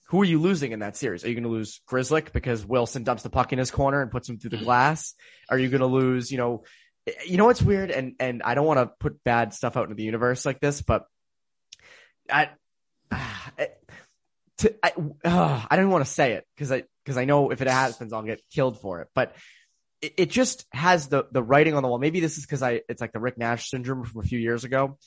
Who 0.10 0.22
are 0.22 0.26
you 0.26 0.42
losing 0.42 0.74
in 0.74 0.80
that 0.80 0.98
series? 0.98 1.24
Are 1.24 1.30
you 1.30 1.36
going 1.36 1.44
to 1.44 1.50
lose 1.50 1.80
Grzelcyk 1.90 2.34
because 2.34 2.66
Wilson 2.66 3.04
dumps 3.04 3.24
the 3.24 3.30
puck 3.30 3.54
in 3.54 3.60
his 3.60 3.72
corner 3.72 4.02
and 4.02 4.12
puts 4.12 4.28
him 4.28 4.38
through 4.38 4.50
the 4.50 4.58
mm-hmm. 4.58 4.66
glass? 4.66 5.14
Are 5.50 5.58
you 5.58 5.70
going 5.70 5.82
to 5.82 5.88
lose, 5.88 6.32
you 6.32 6.38
know, 6.38 6.64
you 7.26 7.38
know 7.38 7.46
what's 7.46 7.62
weird? 7.62 7.92
And, 7.92 8.16
and 8.20 8.44
I 8.44 8.54
don't 8.56 8.66
want 8.66 8.80
to 8.80 8.92
put 9.00 9.24
bad 9.24 9.54
stuff 9.54 9.78
out 9.78 9.84
into 9.84 9.96
the 9.96 10.04
universe 10.04 10.46
like 10.46 10.60
this, 10.60 10.82
but 10.82 11.06
I, 12.30 12.50
to, 14.58 14.76
I, 14.84 14.94
uh, 15.24 15.66
I 15.70 15.76
don't 15.78 15.90
want 15.90 16.06
to 16.06 16.12
say 16.12 16.34
it 16.34 16.46
because 16.56 16.72
I, 16.72 16.84
because 17.04 17.18
I 17.18 17.26
know 17.26 17.52
if 17.52 17.62
it 17.62 17.68
happens, 17.68 18.14
I'll 18.14 18.22
get 18.22 18.42
killed 18.54 18.80
for 18.80 19.02
it. 19.02 19.08
But 19.16 19.36
it, 20.02 20.14
it 20.18 20.30
just 20.30 20.66
has 20.72 21.08
the 21.08 21.26
the 21.32 21.44
writing 21.44 21.74
on 21.76 21.84
the 21.84 21.90
wall. 21.90 22.00
Maybe 22.00 22.20
this 22.20 22.38
is 22.38 22.46
because 22.46 22.62
I, 22.62 22.82
it's 22.90 23.02
like 23.02 23.14
the 23.14 23.20
Rick 23.20 23.38
Nash 23.38 23.70
syndrome 23.70 24.04
from 24.04 24.22
a 24.22 24.24
few 24.24 24.40
years 24.40 24.64
ago. 24.64 24.98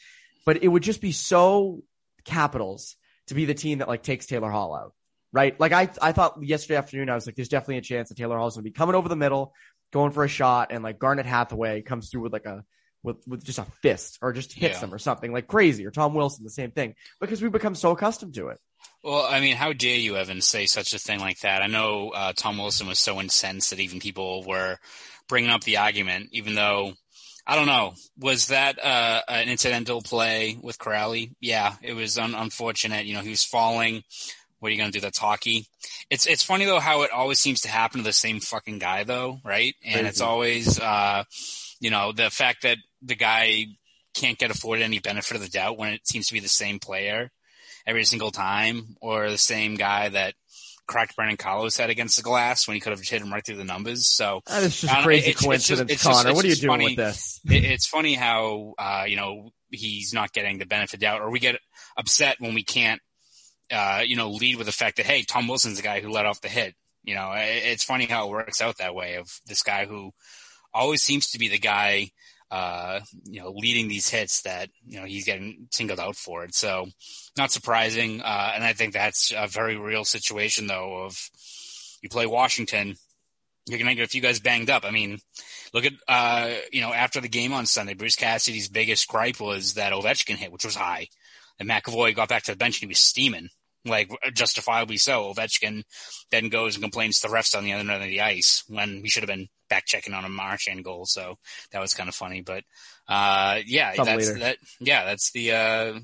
But 0.44 0.62
it 0.62 0.68
would 0.68 0.82
just 0.82 1.00
be 1.00 1.12
so 1.12 1.82
Capitals 2.24 2.96
to 3.26 3.34
be 3.34 3.44
the 3.44 3.54
team 3.54 3.78
that 3.78 3.88
like 3.88 4.02
takes 4.02 4.26
Taylor 4.26 4.50
Hall 4.50 4.74
out, 4.74 4.94
right? 5.32 5.58
Like 5.60 5.72
I, 5.72 5.88
I 6.00 6.12
thought 6.12 6.42
yesterday 6.42 6.76
afternoon, 6.76 7.10
I 7.10 7.14
was 7.14 7.26
like, 7.26 7.34
there's 7.36 7.48
definitely 7.48 7.78
a 7.78 7.82
chance 7.82 8.08
that 8.08 8.16
Taylor 8.16 8.38
Hall 8.38 8.46
is 8.46 8.54
going 8.54 8.64
to 8.64 8.70
be 8.70 8.74
coming 8.74 8.94
over 8.94 9.08
the 9.08 9.16
middle, 9.16 9.52
going 9.92 10.10
for 10.10 10.24
a 10.24 10.28
shot, 10.28 10.72
and 10.72 10.82
like 10.82 10.98
Garnet 10.98 11.26
Hathaway 11.26 11.82
comes 11.82 12.10
through 12.10 12.22
with 12.22 12.32
like 12.32 12.46
a 12.46 12.64
with, 13.02 13.16
with 13.26 13.44
just 13.44 13.58
a 13.58 13.66
fist 13.82 14.18
or 14.22 14.32
just 14.32 14.52
hits 14.54 14.76
Yeah. 14.76 14.80
them 14.80 14.94
or 14.94 14.98
something 14.98 15.32
like 15.32 15.46
crazy 15.46 15.84
or 15.86 15.90
Tom 15.90 16.14
Wilson, 16.14 16.44
the 16.44 16.50
same 16.50 16.70
thing 16.70 16.94
because 17.20 17.42
we've 17.42 17.52
become 17.52 17.74
so 17.74 17.90
accustomed 17.90 18.34
to 18.34 18.48
it. 18.48 18.58
Well, 19.02 19.26
I 19.28 19.40
mean, 19.40 19.56
how 19.56 19.74
dare 19.74 19.98
you, 19.98 20.16
Evan, 20.16 20.40
say 20.40 20.64
such 20.64 20.94
a 20.94 20.98
thing 20.98 21.20
like 21.20 21.40
that? 21.40 21.60
I 21.60 21.66
know 21.66 22.10
uh, 22.10 22.32
Tom 22.34 22.56
Wilson 22.56 22.86
was 22.86 22.98
so 22.98 23.20
incensed 23.20 23.68
that 23.70 23.80
even 23.80 24.00
people 24.00 24.44
were 24.44 24.78
bringing 25.28 25.50
up 25.50 25.64
the 25.64 25.76
argument, 25.76 26.30
even 26.32 26.54
though 26.54 26.94
I 27.46 27.56
don't 27.56 27.66
know, 27.66 27.94
was 28.18 28.48
that 28.48 28.82
uh, 28.82 29.20
an 29.28 29.48
incidental 29.48 30.00
play 30.00 30.56
with 30.62 30.78
Kuraly? 30.78 31.34
Yeah, 31.40 31.74
it 31.82 31.92
was 31.92 32.16
un- 32.18 32.34
unfortunate. 32.34 33.04
You 33.04 33.14
know, 33.14 33.20
he 33.20 33.30
was 33.30 33.44
falling. 33.44 34.02
What 34.60 34.68
are 34.68 34.72
you 34.72 34.78
going 34.78 34.90
to 34.90 34.98
do? 34.98 35.02
That's 35.02 35.18
hockey. 35.18 35.66
It's 36.08 36.26
it's 36.26 36.42
funny 36.42 36.64
though 36.64 36.80
how 36.80 37.02
it 37.02 37.10
always 37.10 37.38
seems 37.38 37.60
to 37.62 37.68
happen 37.68 37.98
to 37.98 38.04
the 38.04 38.14
same 38.14 38.40
fucking 38.40 38.78
guy 38.78 39.04
though, 39.04 39.40
right? 39.44 39.74
And 39.84 40.06
it's 40.06 40.22
always, 40.22 40.80
uh, 40.80 41.24
you 41.80 41.90
know, 41.90 42.12
the 42.12 42.30
fact 42.30 42.62
that 42.62 42.78
the 43.02 43.14
guy 43.14 43.66
can't 44.14 44.38
get 44.38 44.50
afforded 44.50 44.82
any 44.82 45.00
benefit 45.00 45.36
of 45.36 45.42
the 45.42 45.50
doubt 45.50 45.76
when 45.76 45.92
it 45.92 46.08
seems 46.08 46.28
to 46.28 46.32
be 46.32 46.40
the 46.40 46.48
same 46.48 46.78
player 46.78 47.30
every 47.86 48.04
single 48.04 48.30
time, 48.30 48.96
or 49.02 49.28
the 49.28 49.36
same 49.36 49.74
guy 49.74 50.08
that 50.08 50.32
cracked 50.86 51.16
Brandon 51.16 51.36
Carlos 51.36 51.76
head 51.76 51.90
against 51.90 52.16
the 52.16 52.22
glass 52.22 52.66
when 52.68 52.74
he 52.74 52.80
could 52.80 52.90
have 52.90 53.00
hit 53.00 53.22
him 53.22 53.32
right 53.32 53.44
through 53.44 53.56
the 53.56 53.64
numbers. 53.64 54.06
So 54.06 54.40
That 54.46 54.62
is 54.62 54.80
just 54.80 54.94
crazy 55.02 55.30
it's- 55.30 55.30
it's 55.30 55.36
just- 55.36 55.44
coincidence, 55.46 55.90
it's 55.92 56.02
Connor. 56.02 56.28
it's 56.30 56.36
what 56.36 56.44
are 56.44 56.48
you 56.48 56.54
doing 56.56 56.68
funny. 56.72 56.84
with 56.86 56.96
this? 56.96 57.40
it, 57.50 57.64
it's 57.64 57.86
funny 57.86 58.14
how 58.14 58.74
uh, 58.78 59.04
you 59.06 59.16
know 59.16 59.50
he's 59.70 60.12
not 60.12 60.32
getting 60.32 60.58
the 60.58 60.66
benefit 60.66 60.94
of 60.94 61.00
doubt, 61.00 61.20
or 61.20 61.30
we 61.30 61.40
get 61.40 61.58
upset 61.96 62.36
when 62.38 62.54
we 62.54 62.62
can't, 62.62 63.00
uh, 63.72 64.02
you 64.06 64.16
know, 64.16 64.30
lead 64.30 64.56
with 64.56 64.66
the 64.66 64.72
fact 64.72 64.96
that 64.98 65.06
hey, 65.06 65.22
Tom 65.22 65.48
Wilson's 65.48 65.76
the 65.78 65.82
guy 65.82 66.00
who 66.00 66.10
let 66.10 66.26
off 66.26 66.40
the 66.40 66.48
hit. 66.48 66.74
You 67.02 67.14
know, 67.14 67.32
it, 67.32 67.62
it's 67.64 67.84
funny 67.84 68.06
how 68.06 68.26
it 68.26 68.30
works 68.30 68.60
out 68.60 68.78
that 68.78 68.94
way. 68.94 69.16
Of 69.16 69.28
this 69.46 69.62
guy 69.62 69.86
who 69.86 70.12
always 70.72 71.02
seems 71.02 71.30
to 71.30 71.38
be 71.38 71.48
the 71.48 71.58
guy, 71.58 72.10
uh, 72.54 73.00
you 73.24 73.40
know, 73.40 73.50
leading 73.50 73.88
these 73.88 74.08
hits 74.08 74.42
that 74.42 74.70
you 74.86 75.00
know 75.00 75.06
he's 75.06 75.24
getting 75.24 75.66
singled 75.72 75.98
out 75.98 76.14
for 76.14 76.44
it. 76.44 76.54
So 76.54 76.86
not 77.36 77.50
surprising, 77.50 78.20
uh, 78.20 78.52
and 78.54 78.62
I 78.62 78.74
think 78.74 78.92
that's 78.92 79.32
a 79.36 79.48
very 79.48 79.76
real 79.76 80.04
situation 80.04 80.68
though. 80.68 81.04
Of 81.04 81.18
you 82.00 82.08
play 82.08 82.26
Washington, 82.26 82.94
you're 83.66 83.78
going 83.78 83.88
to 83.88 83.96
get 83.96 84.04
a 84.04 84.08
few 84.08 84.20
guys 84.20 84.38
banged 84.38 84.70
up. 84.70 84.84
I 84.84 84.92
mean, 84.92 85.18
look 85.72 85.84
at, 85.84 85.94
uh, 86.06 86.54
you 86.70 86.80
know, 86.80 86.92
after 86.92 87.20
the 87.20 87.28
game 87.28 87.52
on 87.52 87.66
Sunday, 87.66 87.94
Bruce 87.94 88.14
Cassidy's 88.14 88.68
biggest 88.68 89.08
gripe 89.08 89.40
was 89.40 89.74
that 89.74 89.92
Ovechkin 89.92 90.36
hit, 90.36 90.52
which 90.52 90.64
was 90.64 90.76
high. 90.76 91.08
And 91.58 91.68
McAvoy 91.68 92.14
got 92.14 92.28
back 92.28 92.44
to 92.44 92.52
the 92.52 92.56
bench 92.56 92.76
and 92.76 92.82
he 92.82 92.92
was 92.92 92.98
steaming, 92.98 93.48
like 93.84 94.10
justifiably 94.34 94.96
so. 94.96 95.32
Ovechkin 95.32 95.82
then 96.30 96.48
goes 96.48 96.74
and 96.76 96.82
complains 96.82 97.20
to 97.20 97.28
the 97.28 97.34
refs 97.34 97.56
on 97.56 97.64
the 97.64 97.72
other 97.72 97.80
end 97.80 97.90
of 97.90 98.02
the 98.02 98.20
ice 98.20 98.64
when 98.68 99.02
we 99.02 99.08
should 99.08 99.22
have 99.22 99.28
been 99.28 99.48
back 99.68 99.86
checking 99.86 100.14
on 100.14 100.24
a 100.24 100.28
Marchand 100.28 100.84
goal. 100.84 101.06
So 101.06 101.36
that 101.72 101.80
was 101.80 101.94
kind 101.94 102.08
of 102.08 102.14
funny. 102.14 102.40
But, 102.42 102.64
uh, 103.08 103.60
yeah, 103.66 103.94
that's 103.96 104.28
later. 104.28 104.38
that. 104.40 104.58
Yeah, 104.80 105.04
that's 105.04 105.30
the, 105.32 105.52
uh, 105.52 105.98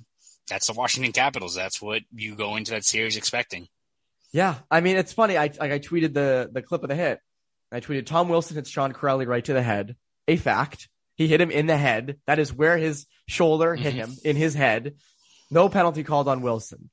that's 0.48 0.66
the 0.66 0.72
Washington 0.72 1.12
Capitals. 1.12 1.54
That's 1.54 1.80
what 1.80 2.02
you 2.14 2.34
go 2.34 2.56
into 2.56 2.72
that 2.72 2.84
series 2.84 3.16
expecting. 3.16 3.68
Yeah, 4.32 4.56
I 4.70 4.80
mean 4.80 4.96
it's 4.96 5.12
funny. 5.12 5.36
I 5.36 5.46
like 5.46 5.72
I 5.72 5.78
tweeted 5.80 6.14
the 6.14 6.48
the 6.52 6.62
clip 6.62 6.82
of 6.84 6.88
the 6.88 6.94
hit. 6.94 7.18
I 7.72 7.80
tweeted 7.80 8.06
Tom 8.06 8.28
Wilson 8.28 8.56
hits 8.56 8.70
Sean 8.70 8.92
Kuraly 8.92 9.26
right 9.26 9.44
to 9.44 9.52
the 9.52 9.62
head. 9.62 9.96
A 10.28 10.36
fact. 10.36 10.88
He 11.16 11.26
hit 11.28 11.40
him 11.40 11.50
in 11.50 11.66
the 11.66 11.76
head. 11.76 12.18
That 12.26 12.38
is 12.38 12.52
where 12.52 12.78
his 12.78 13.06
shoulder 13.28 13.74
hit 13.74 13.92
Mhm. 13.94 13.96
him 13.96 14.16
in 14.24 14.36
his 14.36 14.54
head. 14.54 14.94
No 15.50 15.68
penalty 15.68 16.04
called 16.04 16.28
on 16.28 16.42
Wilson, 16.42 16.90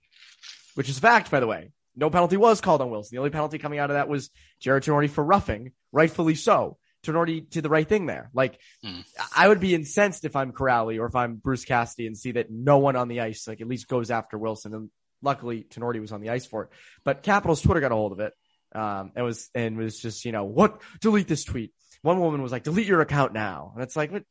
which 0.77 0.89
is 0.89 0.97
a 0.97 1.01
fact, 1.01 1.31
by 1.31 1.39
the 1.39 1.47
way. 1.47 1.71
No 1.95 2.09
penalty 2.11 2.37
was 2.37 2.61
called 2.61 2.81
on 2.81 2.91
Wilson. 2.91 3.15
The 3.15 3.19
only 3.19 3.31
penalty 3.31 3.57
coming 3.57 3.79
out 3.79 3.89
of 3.89 3.95
that 3.95 4.07
was 4.07 4.29
Jarred 4.59 4.83
Tinordi 4.83 5.09
for 5.09 5.23
roughing, 5.23 5.71
rightfully 5.91 6.35
so. 6.35 6.77
Tinordi 7.03 7.49
did 7.49 7.63
the 7.63 7.69
right 7.69 7.87
thing 7.87 8.05
there. 8.05 8.29
Like, 8.33 8.59
Hmm. 8.83 8.99
I 9.35 9.47
would 9.47 9.59
be 9.59 9.73
incensed 9.73 10.23
if 10.25 10.35
I'm 10.35 10.51
Kuraly 10.51 10.99
or 10.99 11.05
if 11.07 11.15
I'm 11.15 11.35
Bruce 11.35 11.65
Cassidy 11.65 12.05
and 12.05 12.17
see 12.17 12.33
that 12.33 12.51
no 12.51 12.77
one 12.77 12.95
on 12.95 13.07
the 13.07 13.21
ice, 13.21 13.47
like, 13.47 13.61
at 13.61 13.67
least 13.67 13.87
goes 13.87 14.11
after 14.11 14.37
Wilson. 14.37 14.73
And 14.75 14.89
luckily, 15.21 15.63
Tinordi 15.69 15.99
was 15.99 16.11
on 16.11 16.21
the 16.21 16.29
ice 16.29 16.45
for 16.45 16.63
it. 16.63 16.69
But 17.03 17.23
Capitals 17.23 17.61
Twitter 17.61 17.79
got 17.79 17.91
a 17.91 17.95
hold 17.95 18.11
of 18.11 18.19
it. 18.19 18.33
Um, 18.75 19.11
and 19.15 19.25
was, 19.25 19.49
and 19.55 19.77
was 19.77 19.99
just, 19.99 20.25
you 20.25 20.31
know, 20.31 20.43
what, 20.43 20.81
delete 21.01 21.27
this 21.27 21.45
tweet. 21.45 21.71
One 22.01 22.19
woman 22.19 22.41
was 22.43 22.51
like, 22.51 22.63
delete 22.63 22.85
your 22.87 23.01
account 23.01 23.33
now. 23.33 23.71
And 23.73 23.81
it's 23.83 23.95
like, 23.95 24.11
what, 24.11 24.23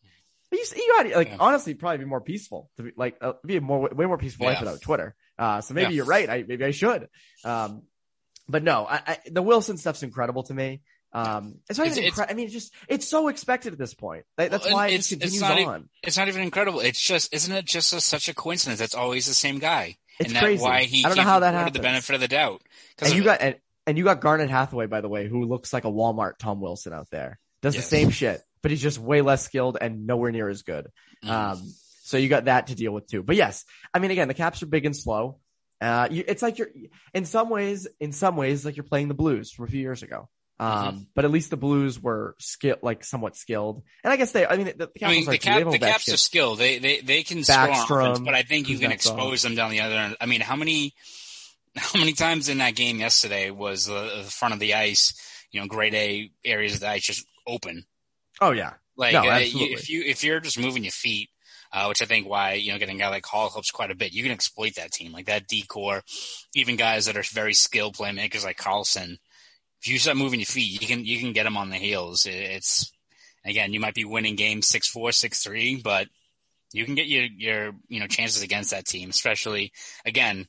you, 0.53 0.65
you 0.77 0.93
got 0.97 1.17
like, 1.17 1.29
Yeah. 1.31 1.37
honestly, 1.41 1.75
probably 1.75 1.99
be 1.99 2.05
more 2.05 2.21
peaceful 2.21 2.71
to 2.77 2.85
be 2.85 2.93
like, 2.97 3.17
uh, 3.23 3.33
be 3.45 3.57
a 3.57 3.61
more, 3.61 3.89
way 3.93 4.07
more 4.07 4.19
peaceful 4.19 4.47
life 4.47 4.59
Yeah. 4.59 4.65
without 4.67 4.83
Twitter. 4.83 5.17
Uh, 5.39 5.61
so 5.61 5.75
maybe 5.75 5.91
Yeah. 5.93 5.97
you're 5.97 6.05
right. 6.07 6.29
I, 6.29 6.45
maybe 6.47 6.65
I 6.65 6.71
should. 6.71 7.09
Um, 7.45 7.83
but 8.49 8.63
no, 8.63 8.87
I, 8.87 9.03
I, 9.07 9.19
the 9.31 9.43
Wilson 9.43 9.77
stuff's 9.77 10.03
incredible 10.03 10.45
to 10.45 10.55
me. 10.55 10.81
Um, 11.13 11.57
it's 11.71 11.79
not 11.79 11.87
It's- 11.89 11.99
even, 11.99 12.09
it's- 12.13 12.27
I 12.31 12.35
mean, 12.35 12.47
it's 12.47 12.53
just, 12.55 12.75
it's 12.89 13.09
so 13.09 13.29
expected 13.29 13.73
at 13.73 13.79
this 13.79 13.95
point. 13.95 14.25
That, 14.37 14.51
that's 14.51 14.67
Well, 14.67 14.75
why 14.75 14.89
it 14.89 15.07
continues 15.07 15.41
not 15.41 15.59
on. 15.61 15.89
It's 16.03 16.17
not 16.17 16.29
even 16.29 16.43
incredible. 16.43 16.81
It's 16.81 17.01
just, 17.01 17.33
isn't 17.35 17.53
it 17.55 17.65
just 17.65 17.93
a, 17.93 18.01
such 18.01 18.29
a 18.29 18.35
coincidence? 18.35 18.79
That 18.79 18.85
it's 18.87 18.95
always 18.95 19.27
the 19.27 19.35
same 19.35 19.59
guy. 19.59 19.97
It's 20.19 20.31
and 20.31 20.39
crazy. 20.39 20.63
why 20.63 20.85
he 20.85 21.05
I 21.05 21.09
don't 21.09 21.17
know 21.19 21.23
how 21.25 21.41
that 21.41 21.55
happened. 21.55 21.75
the 21.75 21.81
benefit 21.81 22.15
of 22.15 22.21
the 22.21 22.29
doubt. 22.29 22.63
And 23.01 23.15
you 23.15 23.23
got, 23.25 23.41
and, 23.41 23.57
and 23.87 23.99
you 23.99 24.05
got 24.05 24.21
Garnet 24.21 24.51
Hathaway, 24.51 24.87
by 24.87 25.01
the 25.01 25.09
way, 25.09 25.29
who 25.29 25.45
looks 25.45 25.73
like 25.73 25.85
a 25.85 25.91
Walmart 25.91 26.39
Tom 26.39 26.61
Wilson 26.61 26.93
out 26.93 27.09
there. 27.11 27.39
Does 27.63 27.75
Yes. 27.75 27.85
the 27.89 27.97
same 27.97 28.11
shit, 28.11 28.43
but 28.63 28.71
he's 28.71 28.81
just 28.83 28.99
way 28.99 29.23
less 29.23 29.43
skilled 29.45 29.77
and 29.81 30.07
nowhere 30.07 30.33
near 30.33 30.49
as 30.49 30.63
good. 30.63 30.89
Mhm. 31.25 31.31
Um, 31.31 31.75
so 32.07 32.17
you 32.19 32.29
got 32.29 32.45
that 32.45 32.69
to 32.69 32.77
deal 32.77 32.93
with 32.93 33.09
too. 33.09 33.25
But 33.25 33.35
yes, 33.35 33.65
I 33.93 33.99
mean, 33.99 34.13
again, 34.13 34.29
the 34.29 34.35
Caps 34.35 34.63
are 34.63 34.67
big 34.67 34.87
and 34.87 34.97
slow. 34.97 35.39
Uh, 35.81 36.07
you, 36.09 36.23
it's 36.27 36.41
like 36.41 36.59
you're, 36.59 36.69
in 37.13 37.25
some 37.25 37.51
ways, 37.51 37.89
in 37.99 38.13
some 38.13 38.37
ways, 38.37 38.65
like 38.65 38.77
you're 38.77 38.85
playing 38.85 39.09
the 39.09 39.15
Blues 39.15 39.51
from 39.51 39.65
a 39.65 39.69
few 39.69 39.81
years 39.81 40.05
ago. 40.05 40.29
Um, 40.59 40.71
Mm-hmm. 40.71 40.99
but 41.17 41.25
at 41.25 41.33
least 41.33 41.51
the 41.51 41.57
Blues 41.57 42.01
were 42.01 42.37
skill, 42.39 42.77
like 42.81 43.03
somewhat 43.03 43.35
skilled. 43.37 43.83
And 44.05 44.13
I 44.13 44.17
guess 44.17 44.31
they, 44.31 44.47
I 44.47 44.57
mean, 44.57 44.67
the, 44.67 44.89
the 44.95 45.05
I 45.05 45.11
mean, 45.11 45.25
the, 45.25 45.33
are 45.33 45.35
too. 45.35 45.39
They 45.39 45.39
cap, 45.39 45.59
have 45.65 45.73
the 45.73 45.79
Caps 45.81 46.13
are 46.13 46.17
skilled. 46.17 46.59
They 46.61 46.79
they 46.79 47.01
they 47.01 47.25
can 47.25 47.43
score 47.43 47.59
on 48.01 48.11
offense, 48.13 48.21
but 48.21 48.35
I 48.35 48.43
think 48.43 48.69
you 48.69 48.79
can 48.79 48.93
expose 48.93 49.43
them 49.43 49.57
down 49.57 49.73
the 49.73 49.81
other 49.81 49.97
end. 49.97 50.17
I 50.21 50.27
mean, 50.27 50.41
how 50.41 50.57
many 50.57 50.95
how 51.77 51.99
many 51.99 52.13
times 52.13 52.49
in 52.49 52.59
that 52.59 52.77
game 52.77 53.01
yesterday 53.01 53.51
was 53.51 53.87
the, 53.87 54.23
the 54.23 54.31
front 54.31 54.55
of 54.55 54.61
the 54.61 54.75
ice, 54.75 55.13
you 55.51 55.61
know, 55.61 55.67
grade 55.67 55.95
A 55.95 56.31
areas 56.45 56.75
of 56.75 56.81
the 56.81 56.89
ice 56.89 57.03
just 57.03 57.27
open? 57.47 57.85
Oh 58.41 58.53
yeah. 58.53 58.75
Like 58.97 59.13
No, 59.13 59.29
uh, 59.29 59.41
if 59.41 59.91
you 59.91 60.05
if 60.05 60.25
you're 60.25 60.41
just 60.41 60.59
moving 60.59 60.85
your 60.85 60.93
feet, 60.93 61.29
uh, 61.73 61.87
which 61.87 62.03
I 62.03 62.07
think 62.07 62.29
why 62.29 62.55
you 62.55 62.73
know 62.73 62.79
getting 62.79 62.97
a 62.97 62.99
guy 62.99 63.09
like 63.09 63.27
Hall 63.27 63.51
helps 63.51 63.71
quite 63.71 63.91
a 63.91 63.97
bit. 63.97 64.13
You 64.13 64.23
can 64.23 64.33
exploit 64.33 64.75
that 64.77 64.93
team 64.93 65.13
like 65.13 65.27
that 65.27 65.47
D 65.47 65.63
corps, 65.63 66.03
even 66.55 66.77
guys 66.77 67.07
that 67.07 67.17
are 67.17 67.25
very 67.33 67.55
skilled 67.55 67.97
playmakers 67.97 68.45
like 68.45 68.57
Carlson. 68.57 69.19
If 69.83 69.89
you 69.89 69.99
start 69.99 70.17
moving 70.17 70.41
your 70.41 70.47
feet, 70.47 70.81
you 70.81 70.87
can 70.87 71.05
you 71.05 71.19
can 71.19 71.33
get 71.33 71.45
them 71.45 71.57
on 71.57 71.71
the 71.71 71.77
heels. 71.77 72.27
It's 72.27 72.93
again, 73.45 73.73
you 73.73 73.81
might 73.81 73.95
be 73.95 74.05
winning 74.05 74.37
games 74.37 74.69
six 74.69 74.89
four 74.89 75.13
six 75.13 75.43
three, 75.43 75.77
but 75.77 76.09
you 76.73 76.85
can 76.85 76.95
get 76.95 77.07
your 77.07 77.25
your 77.25 77.73
you 77.89 78.01
know 78.01 78.07
chances 78.07 78.43
against 78.43 78.71
that 78.71 78.87
team, 78.87 79.11
especially 79.11 79.73
again. 80.05 80.47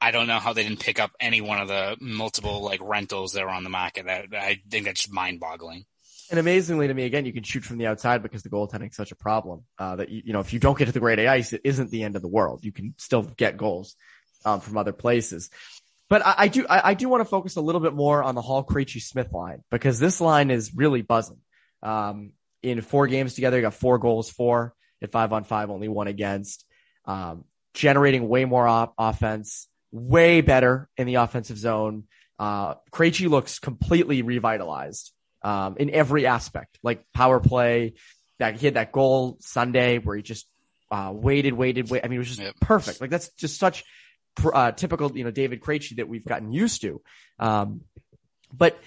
I 0.00 0.10
don't 0.10 0.26
know 0.26 0.40
how 0.40 0.52
they 0.52 0.64
didn't 0.64 0.80
pick 0.80 0.98
up 0.98 1.12
any 1.20 1.40
one 1.40 1.60
of 1.60 1.68
the 1.68 1.96
multiple 2.00 2.60
like 2.62 2.80
rentals 2.82 3.34
that 3.34 3.44
are 3.44 3.48
on 3.48 3.62
the 3.62 3.70
market. 3.70 4.06
That 4.06 4.26
I 4.32 4.60
think 4.68 4.86
that's 4.86 5.08
mind 5.08 5.38
boggling. 5.38 5.84
And 6.32 6.38
amazingly 6.38 6.88
to 6.88 6.94
me, 6.94 7.04
again, 7.04 7.26
you 7.26 7.32
can 7.34 7.42
shoot 7.42 7.62
from 7.62 7.76
the 7.76 7.86
outside 7.88 8.22
because 8.22 8.42
the 8.42 8.48
goaltending 8.48 8.88
is 8.88 8.96
such 8.96 9.12
a 9.12 9.14
problem. 9.14 9.64
Uh, 9.78 9.96
that 9.96 10.08
you, 10.08 10.22
you 10.24 10.32
know, 10.32 10.40
if 10.40 10.54
you 10.54 10.58
don't 10.58 10.78
get 10.78 10.86
to 10.86 10.92
the 10.92 10.98
grade 10.98 11.18
A 11.18 11.28
ice, 11.28 11.52
it 11.52 11.60
isn't 11.62 11.90
the 11.90 12.04
end 12.04 12.16
of 12.16 12.22
the 12.22 12.28
world. 12.28 12.64
You 12.64 12.72
can 12.72 12.94
still 12.96 13.20
get 13.22 13.58
goals 13.58 13.94
um, 14.46 14.60
from 14.60 14.78
other 14.78 14.94
places. 14.94 15.50
But 16.08 16.24
I, 16.24 16.34
I 16.38 16.48
do, 16.48 16.66
I, 16.66 16.88
I 16.88 16.94
do 16.94 17.10
want 17.10 17.20
to 17.20 17.26
focus 17.26 17.56
a 17.56 17.60
little 17.60 17.82
bit 17.82 17.92
more 17.92 18.22
on 18.22 18.34
the 18.34 18.40
Hall 18.40 18.64
Krejci 18.64 19.02
Smith 19.02 19.30
line 19.30 19.62
because 19.70 19.98
this 19.98 20.22
line 20.22 20.50
is 20.50 20.74
really 20.74 21.02
buzzing. 21.02 21.36
Um, 21.82 22.32
in 22.62 22.80
four 22.80 23.08
games 23.08 23.34
together, 23.34 23.58
you 23.58 23.62
got 23.62 23.74
four 23.74 23.98
goals, 23.98 24.30
four 24.30 24.74
at 25.02 25.12
five 25.12 25.34
on 25.34 25.44
five, 25.44 25.68
only 25.68 25.88
one 25.88 26.06
against. 26.06 26.64
Um, 27.04 27.44
generating 27.74 28.26
way 28.26 28.46
more 28.46 28.66
op- 28.66 28.94
offense, 28.96 29.68
way 29.90 30.40
better 30.40 30.88
in 30.96 31.06
the 31.06 31.16
offensive 31.16 31.58
zone. 31.58 32.04
Uh, 32.38 32.76
Krejci 32.90 33.28
looks 33.28 33.58
completely 33.58 34.22
revitalized 34.22 35.12
um, 35.44 35.76
in 35.78 35.90
every 35.90 36.26
aspect, 36.26 36.78
like 36.82 37.04
power 37.12 37.40
play. 37.40 37.94
That 38.38 38.56
he 38.56 38.66
had 38.66 38.74
that 38.74 38.90
goal 38.90 39.36
Sunday 39.40 39.98
where 39.98 40.16
he 40.16 40.22
just 40.22 40.46
uh, 40.90 41.12
waited, 41.14 41.52
waited, 41.54 41.88
wait. 41.90 42.04
I 42.04 42.08
mean, 42.08 42.16
it 42.16 42.18
was 42.20 42.28
just 42.28 42.40
Yep. 42.40 42.56
perfect. 42.60 43.00
Like 43.00 43.10
that's 43.10 43.28
just 43.34 43.58
such 43.58 43.84
uh, 44.52 44.72
typical, 44.72 45.16
you 45.16 45.22
know, 45.22 45.30
David 45.30 45.60
Krejci 45.60 45.96
that 45.96 46.08
we've 46.08 46.24
gotten 46.24 46.50
used 46.52 46.80
to. 46.80 47.00
Um, 47.38 47.82
but 48.52 48.78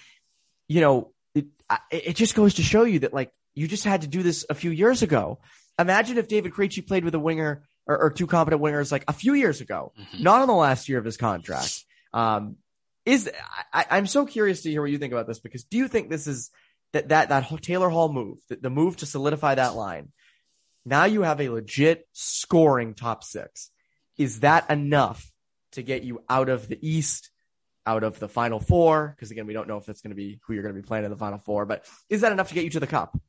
you 0.67 0.81
know, 0.81 1.11
it, 1.33 1.45
it 1.91 2.15
just 2.15 2.35
goes 2.35 2.55
to 2.55 2.63
show 2.63 2.83
you 2.83 2.99
that 2.99 3.13
like 3.13 3.31
you 3.53 3.67
just 3.67 3.85
had 3.85 4.01
to 4.01 4.07
do 4.07 4.23
this 4.23 4.45
a 4.49 4.53
few 4.55 4.71
years 4.71 5.03
ago. 5.03 5.39
Imagine 5.79 6.17
if 6.17 6.27
David 6.27 6.51
Krejci 6.51 6.85
played 6.85 7.05
with 7.05 7.15
a 7.15 7.19
winger 7.19 7.63
or, 7.87 7.97
or 8.03 8.09
two 8.11 8.27
competent 8.27 8.61
wingers 8.61 8.91
like 8.91 9.05
a 9.07 9.13
few 9.13 9.33
years 9.35 9.61
ago, 9.61 9.93
Mhm. 9.97 10.21
not 10.21 10.41
on 10.41 10.47
the 10.47 10.53
last 10.53 10.89
year 10.89 10.99
of 10.99 11.05
his 11.05 11.17
contract. 11.17 11.83
Um, 12.13 12.57
is 13.05 13.29
I, 13.73 13.85
I'm 13.91 14.07
so 14.07 14.25
curious 14.25 14.61
to 14.63 14.71
hear 14.71 14.81
what 14.81 14.91
you 14.91 14.97
think 14.97 15.13
about 15.13 15.27
this 15.27 15.39
because 15.39 15.63
do 15.63 15.77
you 15.77 15.87
think 15.87 16.09
this 16.09 16.27
is 16.27 16.51
that 16.93 17.09
that 17.09 17.29
that 17.29 17.61
Taylor 17.61 17.89
Hall 17.89 18.11
move, 18.11 18.39
the, 18.49 18.55
the 18.55 18.69
move 18.69 18.97
to 18.97 19.05
solidify 19.05 19.55
that 19.55 19.75
line? 19.75 20.11
Now 20.85 21.05
you 21.05 21.23
have 21.23 21.41
a 21.41 21.49
legit 21.49 22.07
scoring 22.13 22.93
top 22.93 23.23
six. 23.23 23.71
Is 24.17 24.41
that 24.41 24.69
enough 24.69 25.31
to 25.71 25.81
get 25.81 26.03
you 26.03 26.23
out 26.29 26.47
of 26.49 26.67
the 26.67 26.77
East, 26.87 27.31
out 27.85 28.03
of 28.03 28.19
the 28.19 28.29
Final 28.29 28.59
Four? 28.59 29.13
Because 29.15 29.31
again, 29.31 29.47
we 29.47 29.53
don't 29.53 29.67
know 29.67 29.77
if 29.77 29.89
it's 29.89 30.01
going 30.01 30.11
to 30.11 30.15
be 30.15 30.39
who 30.43 30.53
you're 30.53 30.63
going 30.63 30.75
to 30.75 30.81
be 30.81 30.87
playing 30.87 31.05
in 31.05 31.11
the 31.11 31.17
Final 31.17 31.39
Four, 31.39 31.65
but 31.65 31.85
is 32.09 32.21
that 32.21 32.31
enough 32.31 32.49
to 32.49 32.55
get 32.55 32.63
you 32.63 32.69
to 32.71 32.79
the 32.79 32.87
Cup? 32.87 33.19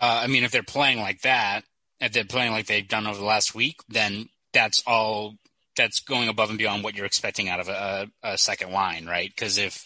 Uh, 0.00 0.20
I 0.22 0.26
mean, 0.26 0.44
if 0.44 0.50
they're 0.50 0.62
playing 0.62 0.98
like 0.98 1.22
that, 1.22 1.64
if 2.00 2.12
they're 2.12 2.24
playing 2.24 2.52
like 2.52 2.66
they've 2.66 2.86
done 2.86 3.06
over 3.06 3.18
the 3.18 3.24
last 3.24 3.54
week, 3.54 3.80
then 3.88 4.28
that's 4.52 4.82
all. 4.86 5.34
That's 5.76 6.00
going 6.00 6.28
above 6.28 6.50
and 6.50 6.58
beyond 6.58 6.84
what 6.84 6.94
you're 6.94 7.06
expecting 7.06 7.48
out 7.48 7.60
of 7.60 7.68
a, 7.68 8.08
a 8.22 8.38
second 8.38 8.72
line, 8.72 9.06
right? 9.06 9.28
Because 9.28 9.58
if 9.58 9.84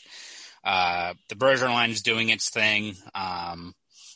uh, 0.65 1.15
the 1.29 1.35
Bergeron 1.35 1.73
line 1.73 1.91
is 1.91 2.03
doing 2.03 2.29
its 2.29 2.51
thing, 2.51 2.97
um, 3.15 3.75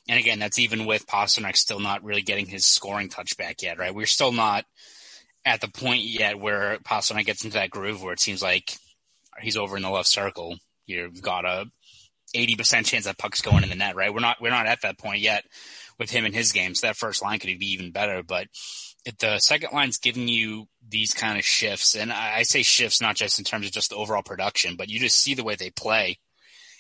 and 0.09 0.19
again, 0.19 0.39
that's 0.39 0.59
even 0.59 0.87
with 0.87 1.07
Pastrnak 1.07 1.57
still 1.57 1.81
not 1.81 2.05
really 2.05 2.23
getting 2.23 2.47
his 2.47 2.65
scoring 2.65 3.09
touch 3.09 3.37
back 3.37 3.63
yet, 3.63 3.79
right? 3.79 3.95
We're 3.95 4.07
still 4.07 4.33
not 4.33 4.65
at 5.45 5.61
the 5.61 5.69
point 5.69 6.03
yet 6.03 6.39
where 6.39 6.79
Pastrnak 6.79 7.27
gets 7.27 7.45
into 7.45 7.59
that 7.59 7.71
groove 7.71 8.03
where 8.03 8.13
it 8.13 8.21
seems 8.21 8.43
like 8.43 8.77
he's 9.41 9.57
over 9.57 9.77
in 9.77 9.83
the 9.83 9.91
left 9.91 10.09
circle. 10.09 10.57
You've 10.87 11.23
got 11.23 11.45
a 11.45 11.67
80% 12.35 12.85
chance 12.85 13.05
that 13.05 13.19
puck's 13.19 13.43
going 13.43 13.63
in 13.63 13.69
the 13.71 13.75
net, 13.75 13.97
right? 13.97 14.13
We're 14.13 14.21
not, 14.21 14.41
we're 14.41 14.51
not 14.51 14.67
at 14.67 14.83
that 14.83 14.99
point 14.99 15.21
yet 15.21 15.45
with 15.99 16.11
him 16.11 16.25
and 16.25 16.35
his 16.35 16.53
game. 16.53 16.75
So 16.75 16.87
that 16.87 16.97
first 16.97 17.23
line 17.23 17.39
could 17.39 17.59
be 17.59 17.73
even 17.73 17.91
better, 17.91 18.23
but 18.23 18.49
the 19.19 19.39
second 19.39 19.71
line's 19.73 19.99
giving 19.99 20.29
you 20.29 20.67
these 20.89 21.13
kind 21.13 21.39
of 21.39 21.45
shifts, 21.45 21.95
and 21.95 22.13
I 22.13 22.43
say 22.43 22.63
shifts 22.63 23.01
not 23.01 23.17
just 23.17 23.39
in 23.39 23.45
terms 23.45 23.67
of 23.67 23.73
just 23.73 23.91
the 23.91 23.97
overall 23.97 24.23
production, 24.23 24.77
but 24.77 24.89
you 24.89 24.99
just 24.99 25.21
see 25.21 25.35
the 25.35 25.45
way 25.45 25.57
they 25.57 25.71
play 25.71 26.19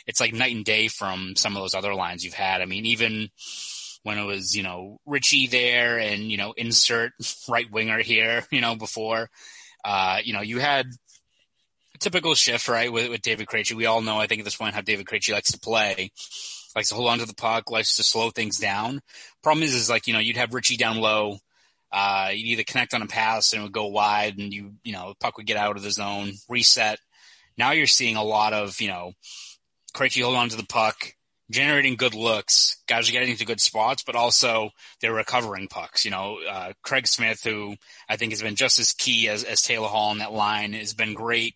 it's 0.07 0.21
like 0.21 0.35
night 0.35 0.55
and 0.55 0.65
day 0.65 0.89
from 0.89 1.35
some 1.37 1.57
of 1.57 1.63
those 1.63 1.75
other 1.75 1.95
lines 1.95 2.25
you've 2.25 2.35
had. 2.35 2.61
I 2.61 2.67
mean, 2.67 2.87
even 2.87 3.31
when 4.03 4.19
it 4.19 4.25
was, 4.25 4.55
you 4.55 4.63
know, 4.63 4.99
Ritchie 5.07 5.47
there 5.47 5.99
and, 5.99 6.31
you 6.31 6.37
know, 6.37 6.53
insert 6.57 7.13
right 7.49 7.71
winger 7.71 7.99
here, 7.99 8.45
you 8.51 8.61
know, 8.61 8.77
before, 8.77 9.31
uh, 9.85 10.19
you 10.23 10.33
know, 10.33 10.43
you 10.43 10.61
had 10.61 10.87
a 11.95 11.99
typical 11.99 12.35
shift, 12.35 12.69
right, 12.69 12.93
with, 12.93 13.09
with 13.09 13.23
David 13.23 13.47
Krejci. 13.47 13.75
We 13.75 13.87
all 13.87 14.03
know, 14.03 14.19
I 14.19 14.27
think 14.27 14.41
at 14.41 14.45
this 14.45 14.57
point, 14.57 14.75
how 14.75 14.83
David 14.83 15.07
Krejci 15.07 15.33
likes 15.33 15.53
to 15.53 15.59
play, 15.59 16.11
likes 16.77 16.91
to 16.91 16.95
hold 16.95 17.09
on 17.09 17.19
to 17.19 17.27
the 17.27 17.35
puck, 17.35 17.71
likes 17.71 17.97
to 17.97 18.03
slow 18.03 18.31
things 18.31 18.59
down. 18.59 19.01
Problem 19.43 19.63
is, 19.63 19.75
is 19.75 19.89
like, 19.89 20.07
you 20.07 20.13
know, 20.13 20.21
you'd 20.21 20.37
have 20.37 20.53
Ritchie 20.53 20.77
down 20.77 20.99
low. 20.99 21.39
Uh, 21.97 22.31
you'd 22.33 22.49
either 22.49 22.65
connect 22.65 22.93
on 22.93 23.03
a 23.03 23.07
pass 23.07 23.53
and 23.53 23.61
it 23.61 23.63
would 23.63 23.73
go 23.73 23.87
wide 23.87 24.37
and 24.37 24.53
you, 24.53 24.73
you 24.83 24.93
know, 24.93 25.11
the 25.11 25.15
puck 25.15 25.37
would 25.37 25.47
get 25.47 25.57
out 25.57 25.77
of 25.77 25.83
the 25.85 25.93
zone, 25.93 26.33
reset. 26.49 26.99
Now 27.57 27.71
you're 27.71 27.87
seeing 27.87 28.17
a 28.17 28.25
lot 28.25 28.53
of, 28.53 28.81
you 28.81 28.89
know, 28.89 29.13
Krejci 29.95 30.25
hold 30.25 30.35
on 30.35 30.49
to 30.49 30.57
the 30.57 30.67
puck, 30.67 31.15
generating 31.53 31.95
good 31.95 32.15
looks. 32.15 32.83
Guys 32.89 33.09
are 33.09 33.13
getting 33.13 33.31
into 33.31 33.45
good 33.45 33.61
spots, 33.61 34.03
but 34.03 34.17
also 34.17 34.71
they're 35.01 35.15
recovering 35.15 35.69
pucks. 35.69 36.05
You 36.05 36.11
know, 36.11 36.41
uh, 36.51 36.73
Craig 36.83 37.07
Smith, 37.07 37.45
who 37.45 37.77
I 38.09 38.17
think 38.17 38.33
has 38.33 38.43
been 38.43 38.57
just 38.57 38.81
as 38.81 38.93
key 38.93 39.29
as, 39.29 39.45
as 39.45 39.63
Taylor 39.63 39.87
Hall 39.87 40.11
in 40.11 40.19
that 40.19 40.33
line, 40.33 40.73
has 40.73 40.95
been 40.95 41.15
great 41.15 41.55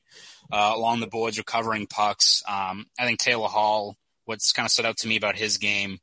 uh, 0.52 0.72
along 0.72 1.00
the 1.00 1.08
boards, 1.08 1.36
recovering 1.36 1.88
pucks. 1.88 2.44
Um, 2.48 2.86
I 2.96 3.06
think 3.06 3.18
Taylor 3.18 3.48
Hall, 3.48 3.96
what's 4.24 4.52
kind 4.52 4.66
of 4.66 4.70
stood 4.70 4.86
out 4.86 4.98
to 4.98 5.08
me 5.08 5.16
about 5.16 5.36
his 5.36 5.58
game 5.58 5.98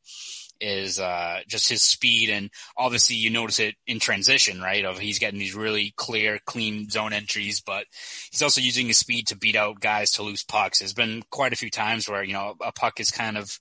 is 0.60 1.00
uh, 1.00 1.40
just 1.48 1.70
his 1.70 1.84
speed, 1.84 2.30
and 2.30 2.50
obviously 2.78 3.16
you 3.16 3.30
notice 3.30 3.60
it 3.60 3.76
in 3.88 4.00
transition, 4.00 4.62
right? 4.62 4.86
Of 4.86 5.00
he's 5.00 5.20
getting 5.20 5.40
these 5.40 5.56
really 5.56 5.94
clear, 5.96 6.40
clean 6.46 6.90
zone 6.90 7.14
entries, 7.14 7.62
but 7.62 7.86
he's 8.32 8.42
also 8.42 8.62
using 8.62 8.88
his 8.88 8.98
speed 8.98 9.28
to 9.28 9.38
beat 9.38 9.56
out 9.56 9.80
guys 9.80 10.12
to 10.12 10.24
lose 10.24 10.44
pucks. 10.44 10.80
There's 10.80 10.94
been 10.94 11.24
quite 11.30 11.54
a 11.54 11.58
few 11.58 11.70
times 11.70 12.08
where 12.08 12.24
you 12.24 12.34
know 12.34 12.56
a 12.62 12.72
puck 12.72 13.00
is 13.00 13.12
kind 13.12 13.38
of 13.38 13.60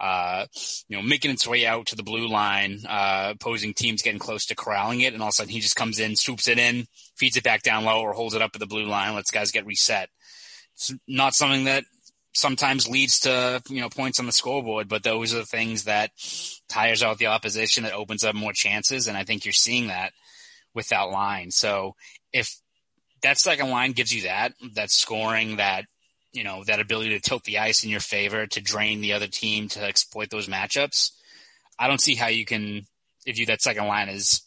uh, 0.00 0.46
you 0.88 0.96
know, 0.96 1.02
making 1.02 1.30
its 1.30 1.46
way 1.46 1.66
out 1.66 1.86
to 1.86 1.94
the 1.94 2.02
blue 2.02 2.26
line, 2.26 2.80
uh, 2.88 3.34
opposing 3.34 3.74
teams 3.74 4.00
getting 4.00 4.18
close 4.18 4.46
to 4.46 4.56
corralling 4.56 5.02
it, 5.02 5.12
and 5.12 5.22
all 5.22 5.28
of 5.28 5.32
a 5.32 5.34
sudden 5.34 5.52
he 5.52 5.60
just 5.60 5.76
comes 5.76 5.98
in, 5.98 6.16
swoops 6.16 6.48
it 6.48 6.58
in, 6.58 6.86
feeds 7.16 7.36
it 7.36 7.44
back 7.44 7.62
down 7.62 7.84
low, 7.84 8.00
or 8.00 8.14
holds 8.14 8.34
it 8.34 8.40
up 8.40 8.52
at 8.54 8.60
the 8.60 8.66
blue 8.66 8.86
line, 8.86 9.14
lets 9.14 9.30
guys 9.30 9.50
get 9.50 9.66
reset. 9.66 10.08
It's 10.74 10.94
not 11.06 11.34
something 11.34 11.64
that 11.64 11.84
sometimes 12.32 12.88
leads 12.88 13.20
to 13.20 13.62
you 13.68 13.80
know 13.80 13.88
points 13.88 14.20
on 14.20 14.26
the 14.26 14.32
scoreboard, 14.32 14.88
but 14.88 15.02
those 15.02 15.34
are 15.34 15.38
the 15.38 15.46
things 15.46 15.84
that 15.84 16.10
tires 16.68 17.02
out 17.02 17.18
the 17.18 17.26
opposition, 17.26 17.84
that 17.84 17.94
opens 17.94 18.24
up 18.24 18.34
more 18.34 18.52
chances, 18.52 19.08
and 19.08 19.16
I 19.16 19.24
think 19.24 19.44
you're 19.44 19.52
seeing 19.52 19.88
that 19.88 20.12
with 20.74 20.88
that 20.88 21.10
line. 21.10 21.50
So 21.50 21.96
if 22.32 22.56
that 23.22 23.38
second 23.38 23.70
line 23.70 23.92
gives 23.92 24.14
you 24.14 24.22
that, 24.22 24.52
that 24.74 24.90
scoring, 24.90 25.56
that 25.56 25.84
you 26.32 26.44
know 26.44 26.64
that 26.64 26.80
ability 26.80 27.10
to 27.10 27.20
tilt 27.20 27.44
the 27.44 27.58
ice 27.58 27.84
in 27.84 27.90
your 27.90 28.00
favor, 28.00 28.46
to 28.46 28.60
drain 28.60 29.00
the 29.00 29.12
other 29.12 29.26
team, 29.26 29.68
to 29.68 29.84
exploit 29.84 30.30
those 30.30 30.48
matchups, 30.48 31.10
I 31.78 31.88
don't 31.88 32.00
see 32.00 32.14
how 32.14 32.28
you 32.28 32.44
can 32.44 32.86
if 33.26 33.38
you 33.38 33.46
that 33.46 33.62
second 33.62 33.86
line 33.86 34.08
is 34.08 34.42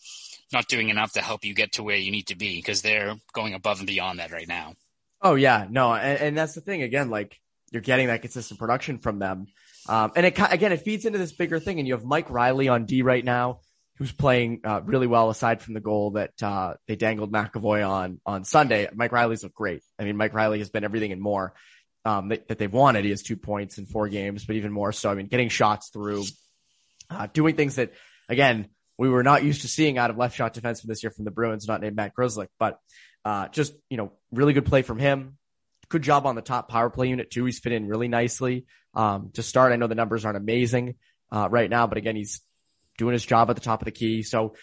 not 0.51 0.67
doing 0.67 0.89
enough 0.89 1.13
to 1.13 1.21
help 1.21 1.43
you 1.43 1.53
get 1.53 1.73
to 1.73 1.83
where 1.83 1.97
you 1.97 2.11
need 2.11 2.27
to 2.27 2.37
be 2.37 2.57
because 2.57 2.81
they're 2.81 3.15
going 3.33 3.53
above 3.53 3.79
and 3.79 3.87
beyond 3.87 4.19
that 4.19 4.31
right 4.31 4.47
now. 4.47 4.73
Oh 5.21 5.35
yeah, 5.35 5.67
no, 5.69 5.93
and, 5.93 6.19
and 6.19 6.37
that's 6.37 6.53
the 6.53 6.61
thing 6.61 6.83
again. 6.83 7.09
Like 7.09 7.39
you're 7.73 7.81
getting 7.81 8.07
that 8.07 8.21
consistent 8.21 8.59
production 8.59 8.99
from 8.99 9.19
them. 9.19 9.47
Um, 9.89 10.11
and 10.15 10.25
it, 10.25 10.37
again, 10.39 10.71
it 10.71 10.81
feeds 10.81 11.05
into 11.05 11.17
this 11.17 11.33
bigger 11.33 11.59
thing. 11.59 11.79
And 11.79 11.87
you 11.87 11.95
have 11.95 12.05
Mike 12.05 12.29
Reilly 12.29 12.69
on 12.69 12.85
D 12.85 13.01
right 13.01 13.25
now, 13.25 13.59
who's 13.97 14.11
playing 14.11 14.61
uh, 14.63 14.81
really 14.83 15.07
well 15.07 15.29
aside 15.29 15.61
from 15.61 15.73
the 15.73 15.81
goal 15.81 16.11
that 16.11 16.41
uh, 16.41 16.75
they 16.87 16.95
dangled 16.95 17.33
McAvoy 17.33 17.87
on 17.87 18.21
on 18.25 18.45
Sunday. 18.45 18.87
Mike 18.93 19.11
Reilly's 19.11 19.43
looked 19.43 19.55
great. 19.55 19.81
I 19.99 20.03
mean, 20.03 20.15
Mike 20.15 20.33
Reilly 20.33 20.59
has 20.59 20.69
been 20.69 20.83
everything 20.83 21.11
and 21.11 21.21
more 21.21 21.55
um, 22.05 22.29
that, 22.29 22.47
that, 22.47 22.59
they've 22.59 22.71
wanted. 22.71 23.03
He 23.03 23.09
has 23.09 23.23
two 23.23 23.37
points 23.37 23.79
in 23.79 23.87
four 23.87 24.07
games, 24.07 24.45
but 24.45 24.55
even 24.55 24.71
more 24.71 24.91
so. 24.91 25.09
I 25.09 25.15
mean, 25.15 25.27
getting 25.27 25.49
shots 25.49 25.89
through, 25.89 26.25
uh, 27.09 27.27
doing 27.33 27.55
things 27.55 27.75
that, 27.75 27.93
again, 28.29 28.67
we 28.97 29.09
were 29.09 29.23
not 29.23 29.43
used 29.43 29.61
to 29.61 29.67
seeing 29.67 29.97
out 29.97 30.11
of 30.11 30.17
left 30.17 30.35
shot 30.35 30.53
defenseman 30.53 30.87
this 30.87 31.01
year 31.01 31.11
from 31.11 31.25
the 31.25 31.31
Bruins, 31.31 31.67
not 31.67 31.81
named 31.81 31.95
Matt 31.95 32.13
Grzelcyk, 32.15 32.49
but 32.59 32.77
uh, 33.25 33.47
just 33.47 33.73
you 33.89 33.97
know, 33.97 34.11
really 34.31 34.53
good 34.53 34.65
play 34.65 34.83
from 34.83 34.99
him 34.99 35.37
good 35.89 36.01
job 36.01 36.25
on 36.25 36.35
the 36.35 36.41
top 36.41 36.69
power 36.69 36.89
play 36.89 37.07
unit 37.09 37.31
too. 37.31 37.45
He's 37.45 37.59
fit 37.59 37.71
in 37.73 37.87
really 37.87 38.07
nicely. 38.07 38.65
Um, 38.93 39.31
to 39.33 39.43
start, 39.43 39.73
I 39.73 39.75
know 39.75 39.87
the 39.87 39.95
numbers 39.95 40.25
aren't 40.25 40.37
amazing, 40.37 40.95
uh, 41.31 41.47
right 41.49 41.69
now, 41.69 41.87
but 41.87 41.97
again, 41.97 42.15
he's 42.15 42.41
doing 42.97 43.13
his 43.13 43.25
job 43.25 43.49
at 43.49 43.55
the 43.55 43.61
top 43.61 43.81
of 43.81 43.85
the 43.85 43.91
key. 43.91 44.21
So, 44.21 44.55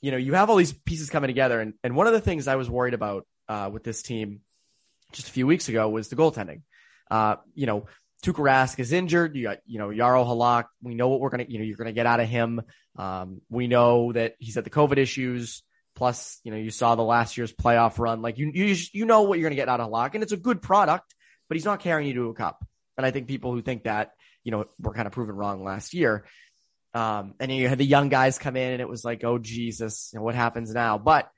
you 0.00 0.10
know, 0.10 0.16
you 0.16 0.34
have 0.34 0.48
all 0.50 0.56
these 0.56 0.72
pieces 0.72 1.10
coming 1.10 1.28
together. 1.28 1.60
And, 1.60 1.74
and 1.82 1.96
one 1.96 2.06
of 2.06 2.12
the 2.12 2.20
things 2.20 2.46
I 2.46 2.56
was 2.56 2.70
worried 2.70 2.94
about, 2.94 3.26
uh, 3.48 3.70
with 3.72 3.82
this 3.82 4.02
team 4.02 4.40
just 5.12 5.28
a 5.28 5.32
few 5.32 5.46
weeks 5.46 5.68
ago 5.68 5.88
was 5.88 6.08
the 6.08 6.16
goaltending. 6.16 6.62
Uh, 7.10 7.36
you 7.54 7.66
know, 7.66 7.86
Tuukka 8.24 8.38
Rask 8.38 8.78
is 8.78 8.92
injured. 8.92 9.36
You 9.36 9.44
got, 9.44 9.58
you 9.66 9.78
know, 9.78 9.88
Jaro 9.88 10.26
Halak. 10.26 10.64
We 10.82 10.94
know 10.94 11.08
what 11.08 11.20
we're 11.20 11.30
going 11.30 11.44
to, 11.44 11.52
you 11.52 11.58
know, 11.58 11.64
you're 11.64 11.76
going 11.76 11.86
to 11.86 11.92
get 11.92 12.06
out 12.06 12.20
of 12.20 12.28
him. 12.28 12.62
Um, 12.96 13.42
we 13.50 13.66
know 13.66 14.12
that 14.12 14.34
he's 14.38 14.54
had 14.54 14.64
the 14.64 14.70
COVID 14.70 14.98
issues. 14.98 15.62
Plus, 15.94 16.40
you 16.44 16.50
know, 16.50 16.56
you 16.56 16.70
saw 16.70 16.94
the 16.94 17.02
last 17.02 17.36
year's 17.36 17.52
playoff 17.52 17.98
run. 17.98 18.22
Like 18.22 18.38
you, 18.38 18.50
you, 18.52 18.76
you 18.92 19.04
know 19.04 19.22
what 19.22 19.38
you're 19.38 19.48
going 19.48 19.56
to 19.56 19.62
get 19.62 19.68
out 19.68 19.80
of 19.80 19.90
Halak, 19.90 20.14
and 20.14 20.22
it's 20.22 20.32
a 20.32 20.36
good 20.36 20.60
product, 20.60 21.14
but 21.48 21.56
he's 21.56 21.64
not 21.64 21.80
carrying 21.80 22.08
you 22.08 22.14
to 22.14 22.30
a 22.30 22.34
cup. 22.34 22.64
And 22.96 23.06
I 23.06 23.10
think 23.10 23.28
people 23.28 23.52
who 23.52 23.62
think 23.62 23.84
that, 23.84 24.12
you 24.42 24.52
know, 24.52 24.66
were 24.78 24.94
kind 24.94 25.06
of 25.06 25.12
proven 25.12 25.34
wrong 25.34 25.64
last 25.64 25.94
year. 25.94 26.24
Um, 26.94 27.34
and 27.40 27.50
you 27.50 27.68
had 27.68 27.78
the 27.78 27.84
young 27.84 28.08
guys 28.08 28.38
come 28.38 28.56
in, 28.56 28.72
and 28.72 28.80
it 28.80 28.88
was 28.88 29.04
like, 29.04 29.24
oh 29.24 29.38
Jesus, 29.38 30.10
you 30.12 30.18
know, 30.18 30.24
what 30.24 30.34
happens 30.34 30.72
now? 30.72 30.98
But 30.98 31.28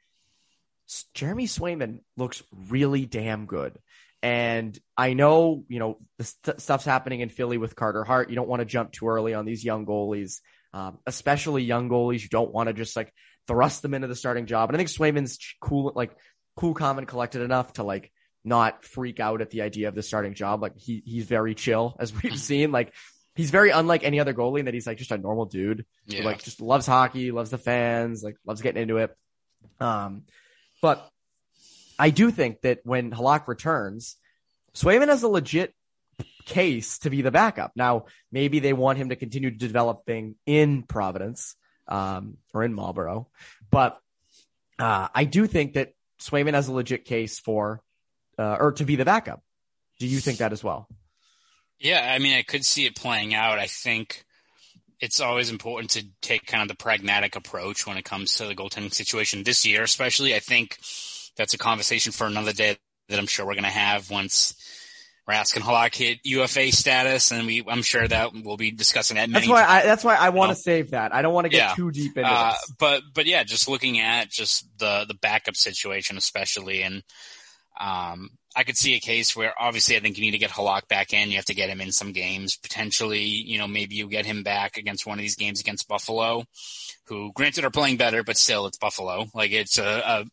Jeremy 1.15 1.47
Swayman 1.47 2.01
looks 2.17 2.43
really 2.69 3.07
damn 3.07 3.47
good. 3.47 3.79
And 4.23 4.79
I 4.97 5.13
know, 5.13 5.65
you 5.69 5.79
know, 5.79 5.99
the 6.19 6.25
st- 6.25 6.61
stuff's 6.61 6.85
happening 6.85 7.21
in 7.21 7.29
Philly 7.29 7.59
with 7.59 7.77
Carter 7.77 8.05
Hart. 8.05 8.31
You 8.31 8.37
don't 8.37 8.49
want 8.49 8.61
to 8.61 8.67
jump 8.67 8.93
too 8.93 9.09
early 9.09 9.35
on 9.35 9.45
these 9.45 9.65
young 9.65 9.87
goalies, 9.87 10.41
um, 10.73 10.99
especially 11.07 11.63
young 11.63 11.89
goalies. 11.89 12.23
You 12.23 12.29
don't 12.29 12.53
want 12.53 12.69
to 12.69 12.73
just 12.73 12.97
like 12.97 13.13
thrust 13.47 13.83
them 13.83 13.95
into 13.95 14.09
the 14.09 14.17
starting 14.17 14.47
job. 14.47 14.69
And 14.69 14.77
I 14.77 14.79
think 14.79 14.91
Swayman's 14.91 15.39
cool, 15.61 15.93
like 15.95 16.17
cool, 16.57 16.75
calm, 16.75 16.99
and 16.99 17.07
collected 17.07 17.43
enough 17.43 17.75
to 17.75 17.83
like 17.83 18.11
not 18.45 18.85
freak 18.85 19.21
out 19.21 19.41
at 19.41 19.51
the 19.51 19.63
idea 19.63 19.89
of 19.89 19.95
the 19.95 20.03
starting 20.03 20.35
job. 20.35 20.63
Like 20.63 20.77
he 20.77 21.03
he's 21.05 21.27
very 21.27 21.55
chill, 21.55 21.97
as 21.99 22.13
we've 22.23 22.39
seen. 22.39 22.73
Like 22.73 22.93
he's 23.35 23.51
very 23.51 23.71
unlike 23.71 24.05
any 24.05 24.21
other 24.21 24.35
goalie 24.35 24.61
in 24.61 24.65
that 24.65 24.75
he's 24.75 24.87
like 24.87 24.99
just 24.99 25.11
a 25.13 25.19
normal 25.19 25.47
dude. 25.47 25.85
Yeah. 26.07 26.21
Who, 26.21 26.25
like 26.25 26.43
just 26.43 26.61
loves 26.61 26.87
hockey, 26.87 27.31
loves 27.31 27.51
the 27.51 27.59
fans, 27.59 28.23
like 28.23 28.37
loves 28.47 28.63
getting 28.63 28.83
into 28.83 28.99
it. 28.99 29.17
Um, 29.81 30.23
but 30.83 31.09
I 31.99 32.11
do 32.11 32.31
think 32.31 32.61
that 32.63 32.81
when 32.85 33.11
Halak 33.11 33.49
returns, 33.49 34.17
Swayman 34.75 35.09
has 35.09 35.23
a 35.23 35.29
legit 35.29 35.75
case 36.45 36.99
to 37.01 37.11
be 37.11 37.23
the 37.23 37.31
backup. 37.31 37.73
Now, 37.77 38.07
maybe 38.31 38.59
they 38.59 38.73
want 38.73 38.99
him 38.99 39.09
to 39.11 39.17
continue 39.17 39.51
developing 39.51 40.37
in 40.47 40.83
Providence 40.83 41.57
um, 41.89 42.37
or 42.53 42.65
in 42.65 42.75
Marlboro. 42.75 43.29
But 43.71 44.01
uh, 44.79 45.09
I 45.15 45.25
do 45.25 45.47
think 45.47 45.75
that 45.75 45.95
Swayman 46.21 46.55
has 46.55 46.69
a 46.69 46.73
legit 46.73 47.05
case 47.05 47.39
for 47.39 47.83
uh, 48.39 48.57
or 48.59 48.73
to 48.73 48.85
be 48.85 48.97
the 48.97 49.05
backup. 49.05 49.43
Do 49.99 50.07
you 50.07 50.21
think 50.21 50.39
that 50.39 50.53
as 50.53 50.63
well? 50.63 50.89
Yeah, 51.79 52.13
I 52.13 52.19
mean, 52.19 52.37
I 52.37 52.43
could 52.43 52.65
see 52.65 52.87
it 52.87 52.97
playing 52.97 53.35
out. 53.35 53.59
I 53.59 53.67
think 53.67 54.25
it's 55.01 55.21
always 55.21 55.51
important 55.51 55.91
to 55.91 56.07
take 56.23 56.47
kind 56.47 56.63
of 56.63 56.69
the 56.69 56.83
pragmatic 56.83 57.37
approach 57.37 57.87
when 57.87 57.97
it 57.97 58.05
comes 58.05 58.35
to 58.35 58.47
the 58.47 58.55
goaltending 58.55 58.95
situation 58.95 59.43
this 59.43 59.67
year, 59.67 59.83
especially. 59.83 60.35
I 60.35 60.39
think 60.39 60.79
that's 61.37 61.55
a 61.55 61.59
conversation 61.59 62.13
for 62.13 62.27
another 62.27 62.53
day 62.53 62.79
that 63.09 63.19
I'm 63.19 63.27
sure 63.27 63.47
we're 63.47 63.55
going 63.55 63.65
to 63.65 63.71
have 63.71 64.11
once 64.11 64.55
Rask 65.29 65.57
and 65.57 65.65
Halak 65.65 65.95
hit 65.95 66.21
UFA 66.23 66.71
status, 66.71 67.33
and 67.33 67.47
we 67.47 67.65
I'm 67.67 67.83
sure 67.83 68.07
that 68.07 68.31
we'll 68.33 68.57
be 68.57 68.71
discussing 68.71 69.17
that. 69.17 69.29
That's 69.31 69.49
why 69.49 69.65
I, 69.65 69.83
that's 69.83 70.05
why 70.05 70.15
I 70.15 70.29
want 70.29 70.51
to 70.51 70.57
save 70.57 70.91
that. 70.93 71.13
I 71.13 71.23
don't 71.23 71.35
want 71.35 71.47
to 71.47 71.49
get 71.49 71.71
Yeah. 71.71 71.75
too 71.75 71.91
deep 71.91 72.17
into 72.17 72.31
uh, 72.31 72.53
this. 72.53 72.73
but 72.79 73.03
but 73.13 73.27
yeah, 73.27 73.43
just 73.43 73.69
looking 73.69 73.99
at 73.99 74.31
just 74.31 74.69
the 74.79 75.05
the 75.09 75.15
backup 75.15 75.57
situation, 75.57 76.17
especially, 76.17 76.83
and 76.83 77.03
um, 77.81 78.31
I 78.55 78.63
could 78.63 78.77
see 78.77 78.95
a 78.95 79.01
case 79.01 79.37
where 79.37 79.53
obviously 79.59 79.97
I 79.97 80.01
think 80.01 80.17
you 80.17 80.25
need 80.25 80.31
to 80.31 80.39
get 80.39 80.51
Halak 80.51 80.89
back 80.89 81.13
in. 81.13 81.31
You 81.31 81.37
have 81.37 81.45
to 81.47 81.55
get 81.55 81.69
him 81.69 81.81
in 81.81 81.93
some 81.93 82.13
games 82.13 82.57
potentially. 82.57 83.25
You 83.25 83.59
know, 83.59 83.67
maybe 83.67 83.97
you 83.97 84.09
get 84.09 84.27
him 84.27 84.45
back 84.45 84.77
against 84.77 85.07
one 85.07 85.19
of 85.19 85.23
these 85.23 85.37
games 85.37 85.61
against 85.61 85.89
Buffalo, 85.89 86.45
who 87.07 87.33
granted 87.35 87.65
are 87.65 87.71
playing 87.71 87.97
better, 87.97 88.23
but 88.23 88.37
still 88.39 88.67
it's 88.67 88.79
Buffalo. 88.79 89.27
Like 89.35 89.51
it's 89.51 89.77
a, 89.77 90.03
a 90.07 90.25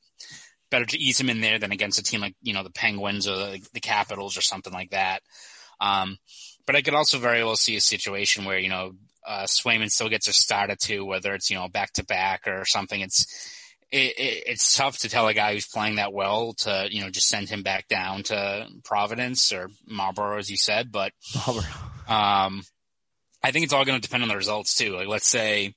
better 0.74 0.86
to 0.88 1.00
ease 1.00 1.20
him 1.20 1.30
in 1.30 1.40
there 1.40 1.60
than 1.60 1.72
against 1.72 2.00
a 2.00 2.04
team 2.04 2.22
like 2.22 2.36
you 2.42 2.54
know 2.54 2.64
the 2.64 2.72
Penguins 2.72 3.28
or 3.28 3.36
the, 3.36 3.68
the 3.74 3.80
Capitals 3.80 4.38
or 4.38 4.42
something 4.42 4.74
like 4.74 4.90
that. 4.90 5.22
Um, 5.80 6.18
but 6.66 6.76
I 6.76 6.82
could 6.82 6.96
also 6.96 7.20
very 7.20 7.44
well 7.44 7.56
see 7.56 7.76
a 7.76 7.82
situation 7.82 8.44
where 8.44 8.58
you 8.58 8.70
know 8.70 8.94
uh, 9.26 9.44
Swayman 9.44 9.92
still 9.92 10.10
gets 10.10 10.28
a 10.28 10.34
start 10.34 10.72
or 10.72 10.76
two, 10.76 11.06
whether 11.06 11.34
it's 11.36 11.52
you 11.52 11.58
know 11.58 11.68
back 11.68 11.94
to 11.94 12.06
back 12.06 12.48
or 12.48 12.66
something. 12.66 13.00
It's 13.00 13.28
it, 13.92 14.18
it, 14.18 14.44
it's 14.48 14.76
tough 14.76 14.98
to 15.00 15.10
tell 15.10 15.28
a 15.28 15.36
guy 15.36 15.54
who's 15.54 15.68
playing 15.68 15.98
that 15.98 16.12
well 16.12 16.54
to 16.60 16.88
you 16.90 17.02
know 17.02 17.12
just 17.12 17.30
send 17.30 17.50
him 17.50 17.62
back 17.62 17.88
down 17.88 18.24
to 18.24 18.68
Providence 18.84 19.54
or 19.54 19.70
Marlboro, 19.86 20.40
as 20.40 20.50
you 20.50 20.58
said. 20.58 20.92
But 20.92 21.12
um, 22.08 22.64
I 23.44 23.52
think 23.52 23.66
it's 23.66 23.74
all 23.74 23.86
going 23.86 24.02
to 24.02 24.08
depend 24.08 24.24
on 24.24 24.30
the 24.30 24.36
results 24.36 24.74
too. 24.74 24.96
Like 24.96 25.08
let's 25.08 25.28
say 25.28 25.76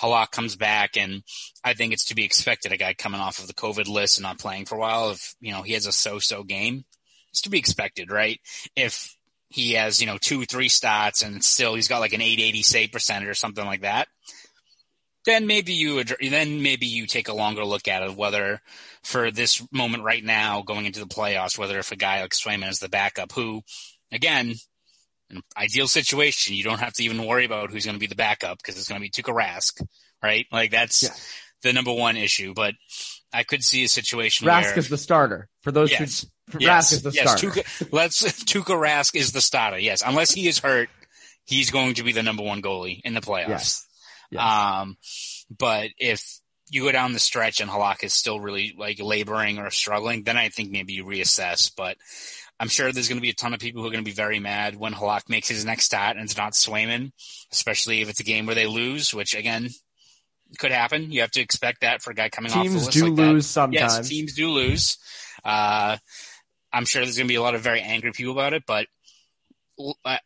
Halak 0.00 0.30
comes 0.30 0.56
back, 0.56 0.96
and 0.96 1.22
I 1.64 1.74
think 1.74 1.92
it's 1.92 2.06
to 2.06 2.14
be 2.14 2.24
expected. 2.24 2.72
A 2.72 2.76
guy 2.76 2.94
coming 2.94 3.20
off 3.20 3.38
of 3.38 3.46
the 3.46 3.54
COVID 3.54 3.88
list 3.88 4.18
and 4.18 4.22
not 4.22 4.38
playing 4.38 4.66
for 4.66 4.76
a 4.76 4.78
while, 4.78 5.10
if 5.10 5.34
you 5.40 5.52
know 5.52 5.62
he 5.62 5.72
has 5.72 5.86
a 5.86 5.92
so-so 5.92 6.42
game, 6.42 6.84
it's 7.30 7.42
to 7.42 7.50
be 7.50 7.58
expected, 7.58 8.10
right? 8.10 8.40
If 8.74 9.16
he 9.48 9.72
has 9.72 10.00
you 10.00 10.06
know 10.06 10.18
two, 10.18 10.44
three 10.44 10.68
stats, 10.68 11.24
and 11.24 11.42
still 11.42 11.74
he's 11.74 11.88
got 11.88 12.00
like 12.00 12.12
an 12.12 12.20
880 12.20 12.62
save 12.62 12.92
percentage 12.92 13.28
or 13.28 13.34
something 13.34 13.64
like 13.64 13.82
that, 13.82 14.08
then 15.24 15.46
maybe 15.46 15.72
you 15.72 16.02
then 16.04 16.62
maybe 16.62 16.86
you 16.86 17.06
take 17.06 17.28
a 17.28 17.34
longer 17.34 17.64
look 17.64 17.88
at 17.88 18.02
it. 18.02 18.16
Whether 18.16 18.60
for 19.02 19.30
this 19.30 19.62
moment 19.72 20.04
right 20.04 20.24
now, 20.24 20.62
going 20.62 20.86
into 20.86 21.00
the 21.00 21.06
playoffs, 21.06 21.58
whether 21.58 21.78
if 21.78 21.92
a 21.92 21.96
guy 21.96 22.22
like 22.22 22.32
Swayman 22.32 22.70
is 22.70 22.78
the 22.78 22.88
backup, 22.88 23.32
who 23.32 23.62
again 24.12 24.50
in 24.50 24.54
an 25.30 25.42
ideal 25.56 25.88
situation, 25.88 26.54
you 26.54 26.62
don't 26.64 26.80
have 26.80 26.92
to 26.94 27.04
even 27.04 27.24
worry 27.26 27.44
about 27.44 27.70
who's 27.70 27.84
going 27.84 27.96
to 27.96 28.00
be 28.00 28.06
the 28.06 28.14
backup 28.14 28.58
because 28.58 28.78
it's 28.78 28.88
going 28.88 29.00
to 29.00 29.04
be 29.04 29.10
Tuukka 29.10 29.34
Rask, 29.34 29.84
right? 30.22 30.46
Like 30.52 30.70
that's 30.70 31.02
Yeah. 31.02 31.10
the 31.62 31.72
number 31.72 31.92
one 31.92 32.16
issue. 32.16 32.54
But 32.54 32.74
I 33.32 33.42
could 33.42 33.64
see 33.64 33.84
a 33.84 33.88
situation 33.88 34.46
like 34.46 34.64
Rask 34.64 34.68
where 34.70 34.78
is 34.78 34.88
the 34.88 34.98
starter 34.98 35.48
for 35.62 35.72
those 35.72 35.90
Yes. 35.90 36.26
who. 36.52 36.58
yes, 36.60 36.88
Rask 36.88 36.92
is 36.92 37.02
the 37.02 37.10
yes, 37.10 37.38
starter. 37.38 37.60
Tuukka, 37.60 37.88
let's 37.92 38.22
Tuukka 38.44 38.76
Rask 38.80 39.14
is 39.14 39.32
the 39.32 39.40
starter. 39.40 39.78
Yes, 39.78 40.02
unless 40.06 40.30
he 40.30 40.46
is 40.48 40.58
hurt, 40.60 40.88
he's 41.44 41.70
going 41.70 41.94
to 41.94 42.02
be 42.02 42.12
the 42.12 42.22
number 42.22 42.42
one 42.42 42.62
goalie 42.62 43.00
in 43.04 43.14
the 43.14 43.20
playoffs. 43.20 43.48
Yes. 43.48 43.86
Yes. 44.30 44.42
Um, 44.42 44.96
but 45.56 45.90
if 45.98 46.40
you 46.70 46.82
go 46.82 46.90
down 46.92 47.12
the 47.12 47.20
stretch 47.20 47.60
and 47.60 47.70
Halak 47.70 48.02
is 48.02 48.12
still 48.12 48.40
really 48.40 48.74
like 48.76 48.98
laboring 49.00 49.58
or 49.58 49.70
struggling, 49.70 50.24
then 50.24 50.36
I 50.36 50.48
think 50.48 50.70
maybe 50.72 50.94
you 50.94 51.04
reassess. 51.04 51.70
But 51.76 51.96
I'm 52.58 52.68
sure 52.68 52.90
there's 52.90 53.08
going 53.08 53.18
to 53.18 53.22
be 53.22 53.30
a 53.30 53.34
ton 53.34 53.52
of 53.52 53.60
people 53.60 53.82
who 53.82 53.88
are 53.88 53.90
going 53.90 54.04
to 54.04 54.08
be 54.08 54.14
very 54.14 54.40
mad 54.40 54.76
when 54.76 54.94
Halak 54.94 55.28
makes 55.28 55.48
his 55.48 55.64
next 55.64 55.84
stat 55.84 56.16
and 56.16 56.24
it's 56.24 56.36
not 56.36 56.52
Swayman, 56.52 57.12
especially 57.52 58.00
if 58.00 58.08
it's 58.08 58.20
a 58.20 58.24
game 58.24 58.46
where 58.46 58.54
they 58.54 58.66
lose, 58.66 59.12
which 59.12 59.34
again 59.34 59.68
could 60.58 60.72
happen. 60.72 61.12
You 61.12 61.20
have 61.20 61.30
to 61.32 61.40
expect 61.40 61.82
that 61.82 62.02
for 62.02 62.12
a 62.12 62.14
guy 62.14 62.28
coming 62.30 62.52
off 62.52 62.64
the 62.64 62.70
Teams 62.70 62.86
list 62.86 62.92
do 62.92 63.06
like 63.08 63.16
that. 63.16 63.32
lose 63.32 63.46
sometimes. 63.46 63.96
Yes, 63.96 64.08
teams 64.08 64.34
do 64.34 64.50
lose. 64.50 64.96
Uh, 65.44 65.98
I'm 66.72 66.86
sure 66.86 67.02
there's 67.02 67.16
going 67.16 67.28
to 67.28 67.32
be 67.32 67.36
a 67.36 67.42
lot 67.42 67.54
of 67.54 67.60
very 67.60 67.80
angry 67.80 68.12
people 68.12 68.32
about 68.32 68.54
it, 68.54 68.64
but 68.66 68.86
I, 70.04 70.18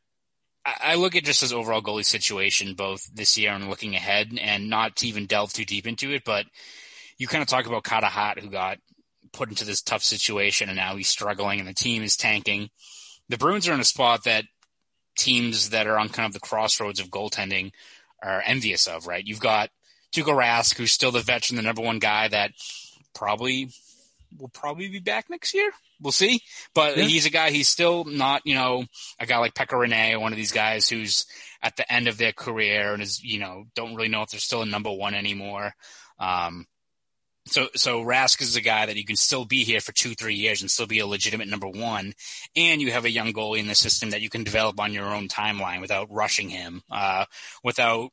I 0.64 0.94
look 0.94 1.16
at 1.16 1.24
just 1.24 1.40
his 1.40 1.52
overall 1.52 1.82
goalie 1.82 2.04
situation, 2.04 2.74
both 2.74 3.04
this 3.12 3.36
year 3.36 3.52
and 3.52 3.68
looking 3.68 3.94
ahead, 3.94 4.38
and 4.40 4.70
not 4.70 4.96
to 4.96 5.06
even 5.08 5.26
delve 5.26 5.52
too 5.52 5.64
deep 5.64 5.86
into 5.86 6.12
it, 6.12 6.22
but 6.24 6.46
you 7.18 7.26
kind 7.26 7.42
of 7.42 7.48
talk 7.48 7.66
about 7.66 7.84
Carter 7.84 8.06
Hart, 8.06 8.38
who 8.40 8.48
got 8.48 8.78
put 9.32 9.48
into 9.48 9.64
this 9.64 9.82
tough 9.82 10.02
situation, 10.02 10.68
and 10.68 10.76
now 10.76 10.96
he's 10.96 11.08
struggling, 11.08 11.58
and 11.60 11.68
the 11.68 11.74
team 11.74 12.02
is 12.02 12.16
tanking. 12.16 12.70
The 13.28 13.38
Bruins 13.38 13.68
are 13.68 13.74
in 13.74 13.80
a 13.80 13.84
spot 13.84 14.24
that 14.24 14.44
teams 15.16 15.70
that 15.70 15.86
are 15.86 15.98
on 15.98 16.08
kind 16.08 16.26
of 16.26 16.32
the 16.32 16.40
crossroads 16.40 17.00
of 17.00 17.08
goaltending 17.10 17.72
are 18.22 18.42
envious 18.44 18.86
of, 18.86 19.06
right? 19.06 19.26
You've 19.26 19.40
got 19.40 19.70
Tuukka 20.12 20.34
Rask, 20.36 20.76
who's 20.76 20.92
still 20.92 21.12
the 21.12 21.20
veteran, 21.20 21.56
the 21.56 21.62
number 21.62 21.82
one 21.82 21.98
guy 21.98 22.28
that 22.28 22.52
probably 23.14 23.70
will 24.38 24.48
probably 24.48 24.88
be 24.88 25.00
back 25.00 25.28
next 25.28 25.54
year. 25.54 25.70
We'll 26.00 26.12
see. 26.12 26.40
But 26.74 26.96
Yeah. 26.96 27.04
he's 27.04 27.26
a 27.26 27.30
guy, 27.30 27.50
he's 27.50 27.68
still 27.68 28.04
not, 28.04 28.42
you 28.44 28.54
know, 28.54 28.86
a 29.18 29.26
guy 29.26 29.38
like 29.38 29.54
Pekka 29.54 29.76
Rinne, 29.76 30.20
one 30.20 30.32
of 30.32 30.36
these 30.36 30.52
guys 30.52 30.88
who's 30.88 31.26
at 31.62 31.76
the 31.76 31.92
end 31.92 32.08
of 32.08 32.16
their 32.16 32.32
career 32.32 32.94
and 32.94 33.02
is, 33.02 33.22
you 33.22 33.38
know, 33.38 33.66
don't 33.74 33.94
really 33.94 34.08
know 34.08 34.22
if 34.22 34.30
they're 34.30 34.40
still 34.40 34.62
a 34.62 34.66
number 34.66 34.90
one 34.92 35.14
anymore. 35.14 35.74
Um, 36.18 36.66
so, 37.50 37.68
so 37.74 38.04
Rask 38.04 38.40
is 38.40 38.56
a 38.56 38.60
guy 38.60 38.86
that 38.86 38.96
you 38.96 39.04
can 39.04 39.16
still 39.16 39.44
be 39.44 39.64
here 39.64 39.80
for 39.80 39.92
two, 39.92 40.14
three 40.14 40.34
years 40.34 40.60
and 40.60 40.70
still 40.70 40.86
be 40.86 41.00
a 41.00 41.06
legitimate 41.06 41.48
number 41.48 41.68
one. 41.68 42.12
And 42.56 42.80
you 42.80 42.92
have 42.92 43.04
a 43.04 43.10
young 43.10 43.32
goalie 43.32 43.58
in 43.58 43.66
the 43.66 43.74
system 43.74 44.10
that 44.10 44.20
you 44.20 44.30
can 44.30 44.44
develop 44.44 44.78
on 44.78 44.92
your 44.92 45.06
own 45.06 45.28
timeline 45.28 45.80
without 45.80 46.10
rushing 46.10 46.48
him, 46.48 46.82
uh, 46.90 47.24
without, 47.64 48.10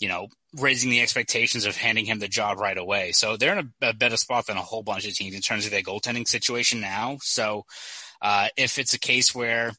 you 0.00 0.08
know, 0.08 0.28
raising 0.58 0.90
the 0.90 1.00
expectations 1.00 1.66
of 1.66 1.76
handing 1.76 2.04
him 2.04 2.18
the 2.18 2.28
job 2.28 2.58
right 2.58 2.78
away. 2.78 3.12
So 3.12 3.36
they're 3.36 3.58
in 3.58 3.72
a, 3.82 3.88
a 3.88 3.94
better 3.94 4.16
spot 4.16 4.46
than 4.46 4.56
a 4.56 4.62
whole 4.62 4.82
bunch 4.82 5.06
of 5.06 5.14
teams 5.14 5.34
in 5.34 5.40
terms 5.40 5.64
of 5.64 5.70
their 5.70 5.82
goaltending 5.82 6.26
situation 6.26 6.80
now. 6.80 7.18
So, 7.22 7.64
uh, 8.22 8.48
if 8.56 8.78
it's 8.78 8.94
a 8.94 8.98
case 8.98 9.34
where 9.34 9.72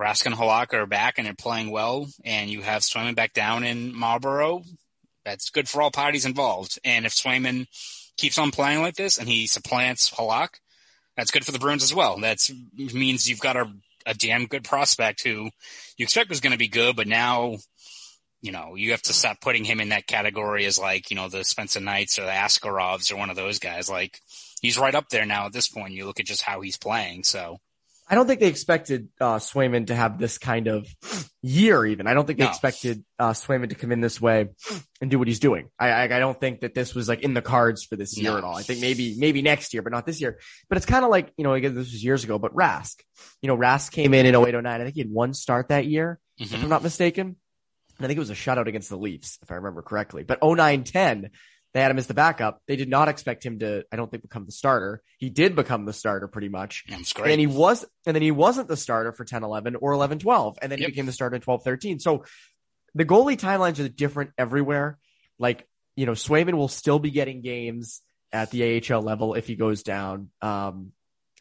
Rask 0.00 0.24
and 0.24 0.34
Halak 0.34 0.72
are 0.72 0.86
back 0.86 1.18
and 1.18 1.26
they're 1.26 1.34
playing 1.34 1.70
well 1.70 2.08
and 2.24 2.48
you 2.48 2.62
have 2.62 2.82
Swayman 2.82 3.14
back 3.14 3.34
down 3.34 3.64
in 3.64 3.94
Marlboro, 3.94 4.62
that's 5.24 5.50
good 5.50 5.68
for 5.68 5.82
all 5.82 5.90
parties 5.90 6.24
involved. 6.24 6.78
And 6.84 7.04
if 7.04 7.12
Swayman 7.12 7.66
keeps 8.22 8.38
on 8.38 8.52
playing 8.52 8.80
like 8.80 8.94
this 8.94 9.18
and 9.18 9.28
he 9.28 9.48
supplants 9.48 10.08
Halak, 10.10 10.60
that's 11.16 11.32
good 11.32 11.44
for 11.44 11.50
the 11.50 11.58
Bruins 11.58 11.82
as 11.82 11.92
well. 11.92 12.20
That 12.20 12.38
means 12.76 13.28
you've 13.28 13.40
got 13.40 13.56
a, 13.56 13.66
a 14.06 14.14
damn 14.14 14.46
good 14.46 14.62
prospect 14.62 15.24
who 15.24 15.50
you 15.96 16.04
expect 16.04 16.30
was 16.30 16.40
going 16.40 16.52
to 16.52 16.58
be 16.58 16.68
good, 16.68 16.94
but 16.94 17.08
now, 17.08 17.56
you 18.40 18.52
know, 18.52 18.76
you 18.76 18.92
have 18.92 19.02
to 19.02 19.12
stop 19.12 19.40
putting 19.40 19.64
him 19.64 19.80
in 19.80 19.88
that 19.88 20.06
category 20.06 20.66
as 20.66 20.78
like, 20.78 21.10
you 21.10 21.16
know, 21.16 21.28
the 21.28 21.44
Spencer 21.44 21.80
Knights 21.80 22.16
or 22.16 22.22
the 22.22 22.30
Askarovs 22.30 23.12
or 23.12 23.16
one 23.16 23.28
of 23.28 23.36
those 23.36 23.58
guys. 23.58 23.90
Like 23.90 24.20
he's 24.60 24.78
right 24.78 24.94
up 24.94 25.08
there 25.08 25.26
now 25.26 25.46
at 25.46 25.52
this 25.52 25.68
point. 25.68 25.94
You 25.94 26.06
look 26.06 26.20
at 26.20 26.26
just 26.26 26.42
how 26.42 26.60
he's 26.60 26.78
playing. 26.78 27.24
So 27.24 27.58
I 28.12 28.14
don't 28.14 28.26
think 28.26 28.40
they 28.40 28.48
expected 28.48 29.08
uh, 29.22 29.36
Swayman 29.38 29.86
to 29.86 29.94
have 29.94 30.18
this 30.18 30.36
kind 30.36 30.66
of 30.66 30.86
year. 31.40 31.86
Even 31.86 32.06
I 32.06 32.12
don't 32.12 32.26
think 32.26 32.38
they 32.38 32.44
No. 32.44 32.50
expected 32.50 33.02
uh, 33.18 33.30
Swayman 33.32 33.70
to 33.70 33.74
come 33.74 33.90
in 33.90 34.02
this 34.02 34.20
way 34.20 34.50
and 35.00 35.10
do 35.10 35.18
what 35.18 35.28
he's 35.28 35.40
doing. 35.40 35.70
I, 35.78 35.88
I 35.88 36.02
I 36.04 36.18
don't 36.18 36.38
think 36.38 36.60
that 36.60 36.74
this 36.74 36.94
was 36.94 37.08
like 37.08 37.22
in 37.22 37.32
the 37.32 37.40
cards 37.40 37.84
for 37.84 37.96
this 37.96 38.18
year 38.18 38.32
No. 38.32 38.36
at 38.38 38.44
all. 38.44 38.54
I 38.54 38.62
think 38.62 38.80
maybe 38.80 39.16
maybe 39.18 39.40
next 39.40 39.72
year, 39.72 39.82
but 39.82 39.92
not 39.92 40.04
this 40.04 40.20
year. 40.20 40.38
But 40.68 40.76
it's 40.76 40.84
kind 40.84 41.06
of 41.06 41.10
like 41.10 41.32
you 41.38 41.44
know 41.44 41.54
again 41.54 41.74
this 41.74 41.90
was 41.90 42.04
years 42.04 42.22
ago. 42.22 42.38
But 42.38 42.54
Rask, 42.54 42.96
you 43.40 43.48
know 43.48 43.56
Rask 43.56 43.90
came 43.92 44.12
in 44.12 44.26
in 44.26 44.34
0809. 44.34 44.66
I 44.80 44.84
think 44.84 44.94
he 44.94 45.00
had 45.00 45.10
one 45.10 45.32
start 45.32 45.68
that 45.68 45.86
year, 45.86 46.20
if 46.38 46.50
mhm. 46.50 46.64
I'm 46.64 46.68
not 46.68 46.82
mistaken. 46.82 47.36
And 47.96 48.04
I 48.04 48.08
think 48.08 48.18
it 48.18 48.20
was 48.20 48.30
a 48.30 48.34
shutout 48.34 48.66
against 48.66 48.90
the 48.90 48.98
Leafs, 48.98 49.38
if 49.42 49.50
I 49.50 49.54
remember 49.54 49.80
correctly. 49.80 50.22
But 50.22 50.40
0910, 50.42 51.30
they 51.74 51.80
had 51.80 51.90
him 51.90 51.98
as 51.98 52.06
the 52.06 52.14
backup. 52.14 52.60
They 52.66 52.76
did 52.76 52.88
not 52.88 53.08
expect 53.08 53.44
him 53.44 53.60
to, 53.60 53.84
I 53.90 53.96
don't 53.96 54.10
think, 54.10 54.22
become 54.22 54.44
the 54.44 54.52
starter. 54.52 55.02
He 55.18 55.30
did 55.30 55.56
become 55.56 55.86
the 55.86 55.92
starter 55.92 56.28
pretty 56.28 56.48
much. 56.48 56.84
that's 56.88 57.12
great. 57.12 57.24
And 57.24 57.32
then 57.32 57.38
he 57.38 57.46
was, 57.46 57.84
and 58.06 58.14
then 58.14 58.22
he 58.22 58.30
wasn't 58.30 58.68
the 58.68 58.76
starter 58.76 59.12
for 59.12 59.24
10, 59.24 59.42
11 59.42 59.76
or 59.76 59.92
11, 59.92 60.18
12. 60.18 60.58
And 60.60 60.70
then 60.70 60.78
he 60.78 60.86
became 60.86 61.06
the 61.06 61.12
starter 61.12 61.36
in 61.36 61.42
12, 61.42 61.64
13. 61.64 61.98
So 61.98 62.24
the 62.94 63.04
goalie 63.04 63.38
timelines 63.38 63.82
are 63.82 63.88
different 63.88 64.32
everywhere. 64.36 64.98
Like, 65.38 65.66
you 65.96 66.06
know, 66.06 66.12
Swayman 66.12 66.54
will 66.54 66.68
still 66.68 66.98
be 66.98 67.10
getting 67.10 67.40
games 67.40 68.02
at 68.32 68.50
the 68.50 68.82
AHL 68.82 69.02
level 69.02 69.34
if 69.34 69.46
he 69.46 69.56
goes 69.56 69.82
down. 69.82 70.28
Um, 70.40 70.92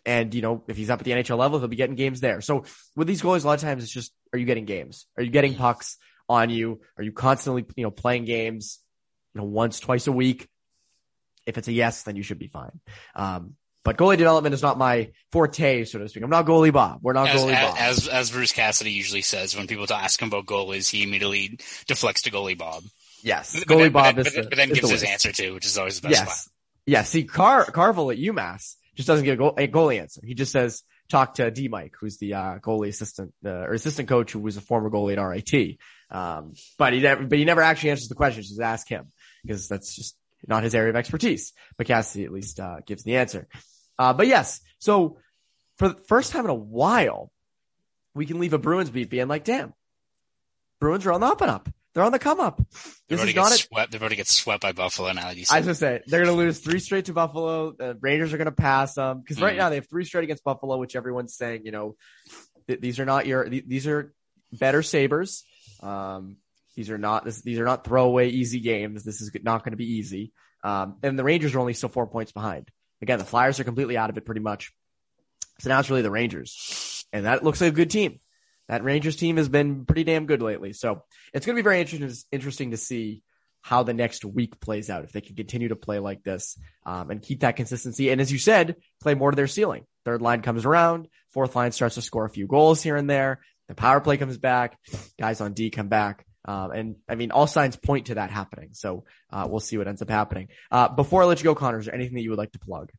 and 0.06 0.34
you 0.34 0.42
know, 0.42 0.64
if 0.68 0.78
he's 0.78 0.90
up 0.90 1.00
at 1.00 1.06
the 1.06 1.12
NHL 1.12 1.38
level, 1.38 1.60
he'll 1.60 1.68
be 1.68 1.76
getting 1.76 1.96
games 1.96 2.22
there. 2.22 2.42
So 2.42 2.64
with 2.96 3.08
these 3.08 3.22
goalies, 3.22 3.44
a 3.44 3.48
lot 3.48 3.54
of 3.54 3.62
times 3.62 3.84
it's 3.84 3.92
just, 3.92 4.12
are 4.34 4.40
you 4.40 4.46
getting 4.46 4.66
games? 4.66 5.06
Are 5.18 5.24
you 5.24 5.30
getting 5.30 5.56
pucks 5.56 5.98
on 6.28 6.50
you? 6.50 6.82
Are 6.98 7.04
you 7.04 7.12
constantly, 7.12 7.66
you 7.76 7.84
know, 7.84 7.92
playing 7.92 8.26
games, 8.26 8.80
you 9.34 9.42
know, 9.42 9.46
once, 9.48 9.80
twice 9.80 10.08
a 10.08 10.12
week? 10.12 10.48
If 11.46 11.58
it's 11.58 11.68
a 11.68 11.72
yes, 11.72 12.04
then 12.04 12.16
you 12.16 12.24
should 12.24 12.40
be 12.40 12.48
fine. 12.48 12.80
Um, 13.16 13.56
but 13.84 13.98
goalie 13.98 14.18
development 14.18 14.54
is 14.54 14.62
not 14.62 14.78
my 14.78 15.12
forte, 15.32 15.86
so 15.86 15.98
to 15.98 16.08
speak. 16.08 16.24
I'm 16.24 16.30
not 16.30 16.46
goalie 16.46 16.72
Bob. 16.72 17.00
We're 17.02 17.14
not 17.14 17.30
As, 17.30 17.42
goalie 17.42 17.54
Bob. 17.54 17.76
as, 17.80 18.08
as 18.08 18.30
Bruce 18.30 18.52
Cassidy 18.52 18.92
usually 18.92 19.24
says, 19.24 19.58
when 19.58 19.66
people 19.66 19.92
ask 19.92 20.22
him 20.22 20.28
about 20.28 20.46
goalies, 20.46 20.88
he 20.90 21.02
immediately 21.04 21.58
deflects 21.88 22.22
to 22.24 22.32
goalie 22.32 22.58
Bob. 22.58 22.84
yes, 23.24 23.54
But 23.58 23.68
goalie 23.68 23.84
then, 23.84 23.92
Bob 23.92 24.16
but 24.18 24.28
is 24.28 24.34
then, 24.34 24.44
the, 24.44 24.50
but 24.50 24.58
then 24.58 24.70
is 24.70 24.76
gives 24.76 24.88
the 24.90 24.94
his 24.94 25.04
answer 25.04 25.32
too, 25.32 25.56
which 25.56 25.66
is 25.66 25.78
always 25.80 26.00
the 26.00 26.10
best 26.10 26.22
Yes. 26.26 26.50
Yeah. 26.86 27.04
See, 27.04 27.24
Car- 27.24 27.66
Carvel 27.66 28.12
at 28.12 28.18
UMass 28.20 28.76
just 28.96 29.08
doesn't 29.08 29.26
get 29.26 29.34
a, 29.34 29.38
goal- 29.38 29.56
a 29.58 29.68
goalie 29.68 30.00
answer. 30.00 30.22
He 30.24 30.36
just 30.36 30.52
says, 30.52 30.84
talk 31.10 31.36
to 31.36 31.50
D 31.50 31.68
Mike, 31.68 31.96
who's 32.00 32.18
the, 32.18 32.36
uh, 32.36 32.60
goalie 32.60 32.90
assistant, 32.90 33.34
uh, 33.44 33.50
or 33.50 33.74
assistant 33.74 34.08
coach 34.08 34.32
who 34.32 34.40
was 34.40 34.58
a 34.58 34.62
former 34.62 34.92
goalie 34.92 35.18
at 35.18 35.22
RIT. 35.22 35.78
Um, 36.12 36.54
but 36.78 36.94
he 36.94 37.00
never, 37.00 37.24
but 37.26 37.38
he 37.40 37.46
never 37.46 37.62
actually 37.62 37.92
answers 37.92 38.10
the 38.10 38.16
question. 38.16 38.44
Just 38.44 38.60
ask 38.62 38.88
him 38.88 39.12
because 39.44 39.68
that's 39.68 39.96
just 39.96 40.16
not 40.48 40.64
his 40.64 40.74
area 40.76 40.90
of 40.90 40.96
expertise. 40.96 41.54
But 41.78 41.88
Cassidy 41.88 42.26
at 42.26 42.32
least, 42.32 42.60
uh, 42.60 42.78
gives 42.86 43.04
the 43.04 43.18
answer. 43.18 43.48
Uh, 44.00 44.14
but 44.14 44.28
yes, 44.28 44.62
so 44.80 45.18
for 45.78 45.90
the 45.90 45.96
first 46.08 46.32
time 46.32 46.46
in 46.46 46.50
a 46.52 46.56
while, 46.56 47.32
we 48.14 48.26
can 48.26 48.40
leave 48.40 48.54
a 48.54 48.58
Bruins 48.58 48.90
beat 48.90 49.10
being 49.10 49.28
like, 49.28 49.44
damn, 49.44 49.74
Bruins 50.80 51.06
are 51.06 51.12
on 51.14 51.22
the 51.22 51.28
up 51.28 51.42
and 51.42 51.52
up. 51.52 51.70
They're 51.94 52.04
on 52.04 52.12
the 52.14 52.20
come 52.20 52.40
up. 52.40 52.58
They're 53.10 53.18
This 53.18 53.20
is 53.22 53.26
to 53.28 53.34
get 53.34 53.42
not 53.42 53.52
swept. 53.52 53.92
They're 53.92 53.98
about 53.98 54.10
to 54.12 54.16
get 54.16 54.28
swept 54.28 54.62
by 54.62 54.72
Buffalo 54.72 55.12
now. 55.12 55.28
I 55.28 55.34
was 55.36 55.50
gonna 55.50 55.76
say 55.76 56.02
they're 56.08 56.24
gonna 56.24 56.38
lose 56.38 56.60
three 56.60 56.80
straight 56.80 57.06
to 57.06 57.14
Buffalo. 57.14 57.74
The 57.74 57.98
Rangers 58.00 58.32
are 58.34 58.38
gonna 58.38 58.52
pass 58.54 58.94
them 58.96 59.20
because 59.20 59.42
right 59.42 59.56
Mhm. 59.56 59.58
now 59.58 59.70
they 59.70 59.76
have 59.76 59.90
three 59.90 60.06
straight 60.06 60.24
against 60.24 60.44
Buffalo, 60.44 60.78
which 60.78 60.96
everyone's 60.96 61.36
saying, 61.36 61.66
you 61.66 61.72
know, 61.72 61.98
th- 62.68 62.80
these 62.80 63.00
are 63.02 63.06
not 63.06 63.28
your 63.28 63.44
th- 63.44 63.66
these 63.68 63.88
are 63.88 64.14
better 64.54 64.82
Sabres. 64.82 65.44
Um, 65.82 66.38
these 66.76 66.90
are 66.90 66.98
not 66.98 67.26
this, 67.26 67.42
these 67.42 67.60
are 67.60 67.66
not 67.66 67.84
throwaway 67.84 68.30
easy 68.30 68.60
games. 68.60 69.04
This 69.04 69.22
is 69.22 69.32
not 69.44 69.64
going 69.64 69.72
to 69.72 69.78
be 69.78 69.94
easy. 69.94 70.32
Um, 70.64 70.98
and 71.04 71.18
the 71.18 71.24
Rangers 71.24 71.56
are 71.56 71.60
only 71.60 71.74
still 71.74 71.90
four 71.90 72.08
points 72.08 72.32
behind. 72.32 72.70
Again, 73.02 73.20
the 73.20 73.26
Flyers 73.26 73.60
are 73.60 73.64
completely 73.64 73.98
out 73.98 74.10
of 74.10 74.18
it 74.18 74.26
pretty 74.26 74.42
much. 74.42 74.72
So 75.60 75.70
now 75.70 75.80
it's 75.80 75.90
really 75.90 76.02
the 76.02 76.12
Rangers, 76.12 77.06
and 77.12 77.26
that 77.26 77.44
looks 77.44 77.62
like 77.62 77.74
a 77.74 77.76
good 77.76 77.90
team. 77.90 78.20
That 78.68 78.84
Rangers 78.84 79.16
team 79.16 79.38
has 79.38 79.50
been 79.50 79.86
pretty 79.86 80.04
damn 80.04 80.28
good 80.28 80.42
lately. 80.42 80.74
So 80.74 81.04
it's 81.34 81.46
going 81.46 81.56
to 81.56 81.62
be 81.62 81.64
very 81.64 81.82
interesting, 81.82 82.12
interesting 82.32 82.72
to 82.72 82.78
see 82.78 83.22
how 83.62 83.84
the 83.84 83.94
next 83.94 84.26
week 84.26 84.60
plays 84.60 84.90
out. 84.90 85.04
If 85.04 85.12
they 85.12 85.22
can 85.22 85.36
continue 85.36 85.68
to 85.70 85.76
play 85.76 86.00
like 86.00 86.24
this 86.24 86.58
um, 86.86 87.12
and 87.12 87.22
keep 87.22 87.42
that 87.42 87.56
consistency. 87.56 88.10
And 88.10 88.22
as 88.22 88.32
you 88.32 88.40
said, 88.40 88.78
play 89.02 89.14
more 89.14 89.30
to 89.30 89.36
their 89.36 89.48
ceiling. 89.48 89.86
Third 90.06 90.22
line 90.22 90.42
comes 90.42 90.66
around. 90.66 91.08
Fourth 91.32 91.56
line 91.56 91.72
starts 91.72 91.96
to 91.96 92.02
score 92.02 92.26
a 92.26 92.30
few 92.30 92.48
goals 92.48 92.82
here 92.82 92.96
and 92.96 93.10
there. 93.10 93.42
The 93.68 93.76
power 93.76 94.02
play 94.02 94.18
comes 94.18 94.38
back. 94.38 94.80
Guys 95.20 95.42
on 95.42 95.54
D 95.54 95.70
come 95.70 95.88
back. 95.88 96.26
Um, 96.46 96.72
and 96.72 96.96
I 97.08 97.16
mean, 97.16 97.32
all 97.32 97.48
signs 97.48 97.76
point 97.76 98.08
to 98.08 98.16
that 98.16 98.32
happening. 98.32 98.70
So 98.74 99.06
uh, 99.32 99.48
we'll 99.50 99.60
see 99.60 99.78
what 99.78 99.88
ends 99.88 100.02
up 100.02 100.10
happening. 100.10 100.50
Uh, 100.72 100.90
before 100.90 101.22
I 101.22 101.26
let 101.26 101.40
you 101.40 101.44
go, 101.44 101.56
Connor, 101.56 101.80
is 101.80 101.86
there 101.86 101.96
anything 101.96 102.16
that 102.16 102.22
you 102.22 102.32
would 102.32 102.40
like 102.40 102.52
to 102.54 102.60
plug? 102.60 102.92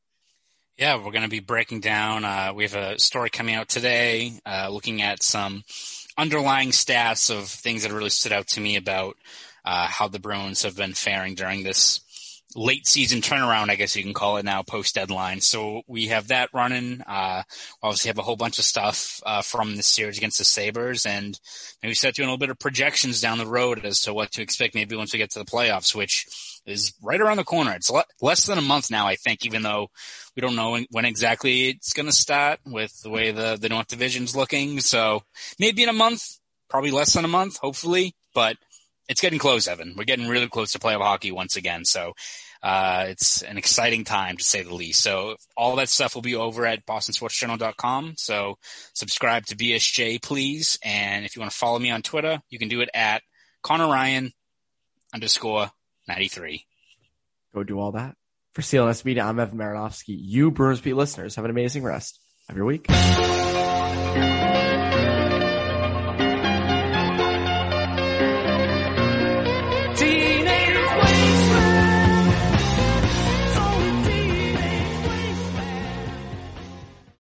Yeah, 0.79 0.97
we're 0.97 1.13
going 1.13 1.25
to 1.25 1.29
be 1.29 1.41
breaking 1.41 1.81
down. 1.81 2.25
Uh, 2.25 2.53
we 2.55 2.65
have 2.65 2.75
a 2.75 2.99
story 2.99 3.31
coming 3.31 3.55
out 3.55 3.69
today, 3.69 4.33
uh, 4.47 4.69
looking 4.71 5.03
at 5.03 5.23
some 5.23 5.63
underlying 6.17 6.71
stats 6.71 7.31
of 7.31 7.47
things 7.47 7.83
that 7.83 7.93
really 7.93 8.11
stood 8.11 8.33
out 8.33 8.47
to 8.49 8.61
me 8.61 8.77
about 8.77 9.17
uh, 9.65 9.87
how 9.87 10.09
the 10.09 10.19
Bruins 10.19 10.63
have 10.63 10.77
been 10.77 10.95
faring 10.95 11.35
during 11.35 11.63
this 11.63 12.01
late 12.55 12.87
season 12.87 13.21
turnaround, 13.21 13.71
I 13.71 13.77
guess 13.77 13.97
you 13.97 14.03
can 14.03 14.15
call 14.15 14.37
it 14.37 14.45
now, 14.45 14.63
post 14.63 14.95
deadline. 14.95 15.41
So 15.41 15.83
we 15.87 16.09
have 16.09 16.29
that 16.29 16.51
running. 16.53 17.03
Uh, 17.07 17.43
obviously 17.83 18.09
have 18.09 18.19
a 18.19 18.23
whole 18.23 18.37
bunch 18.37 18.59
of 18.59 18.65
stuff 18.65 19.21
uh, 19.25 19.43
from 19.43 19.77
the 19.77 19.83
series 19.83 20.19
against 20.19 20.39
the 20.39 20.45
Sabres, 20.45 21.07
and 21.07 21.39
maybe 21.83 21.95
start 21.95 22.15
doing 22.15 22.29
a 22.29 22.31
little 22.31 22.39
bit 22.39 22.51
of 22.51 22.59
projections 22.59 23.21
down 23.21 23.39
the 23.39 23.47
road 23.47 23.85
as 23.85 24.01
to 24.03 24.15
what 24.15 24.33
to 24.33 24.43
expect 24.43 24.75
maybe 24.75 24.97
once 24.97 25.13
we 25.13 25.19
get 25.19 25.31
to 25.31 25.39
the 25.39 25.45
playoffs, 25.45 25.95
which 25.95 26.27
is 26.67 26.93
right 27.03 27.21
around 27.21 27.39
the 27.39 27.45
corner. 27.45 27.73
It's 27.73 27.91
le- 27.91 28.05
less 28.21 28.47
than 28.47 28.59
a 28.59 28.63
month 28.63 28.91
now, 28.91 29.07
I 29.07 29.17
think, 29.17 29.45
even 29.45 29.63
though 29.63 29.89
we 30.37 30.41
don't 30.41 30.57
know 30.57 30.73
when, 30.73 30.87
when 30.91 31.05
exactly 31.05 31.71
it's 31.71 31.93
going 31.93 32.07
to 32.07 32.13
start 32.13 32.61
with 32.65 33.01
the 33.03 33.11
way 33.11 33.33
the, 33.33 33.57
the 33.61 33.69
North 33.69 33.89
Division's 33.89 34.37
looking. 34.37 34.81
So 34.81 35.23
maybe 35.59 35.83
in 35.83 35.89
a 35.89 35.95
month, 35.95 36.39
probably 36.69 36.91
less 36.91 37.15
than 37.15 37.25
a 37.25 37.29
month, 37.29 37.59
hopefully, 37.59 38.15
but 38.35 38.57
it's 39.09 39.21
getting 39.21 39.39
close, 39.39 39.69
Evan. 39.69 39.95
We're 39.97 40.05
getting 40.05 40.29
really 40.29 40.49
close 40.49 40.73
to 40.73 40.79
playoff 40.79 41.03
hockey 41.03 41.33
once 41.33 41.57
again. 41.57 41.85
So, 41.85 42.13
uh, 42.63 43.07
it's 43.09 43.43
an 43.43 43.59
exciting 43.59 44.05
time 44.05 44.37
to 44.37 44.45
say 44.45 44.63
the 44.63 44.75
least. 44.75 45.01
So 45.01 45.37
all 45.57 45.77
that 45.77 45.89
stuff 45.89 46.15
will 46.15 46.23
be 46.23 46.37
over 46.37 46.65
at 46.65 46.87
bostonsportsjournal.com. 46.87 48.15
So 48.17 48.57
subscribe 48.95 49.47
to 49.47 49.57
BSJ, 49.57 50.23
please. 50.23 50.79
And 50.85 51.25
if 51.25 51.35
you 51.35 51.41
want 51.41 51.51
to 51.51 51.59
follow 51.59 51.79
me 51.79 51.91
on 51.91 52.03
Twitter, 52.03 52.41
you 52.51 52.59
can 52.59 52.69
do 52.69 52.81
it 52.81 52.89
at 52.95 53.23
Connor 53.63 53.89
Ryan 53.89 54.33
underscore 55.13 55.71
93. 56.07 56.65
Go 57.53 57.65
do 57.65 57.81
all 57.81 57.93
that. 57.93 58.15
For 58.55 58.63
CLNS 58.63 59.05
Media, 59.05 59.25
I'm 59.25 59.41
Evan 59.41 59.59
Marinofsky. 59.59 60.17
You 60.19 60.51
Bruins 60.51 60.81
Beat 60.81 60.95
listeners 60.95 61.37
have 61.37 61.45
an 61.45 61.51
amazing 61.51 61.83
rest 61.83 62.21
of 62.49 62.57
your 62.57 62.67
week. 62.67 62.87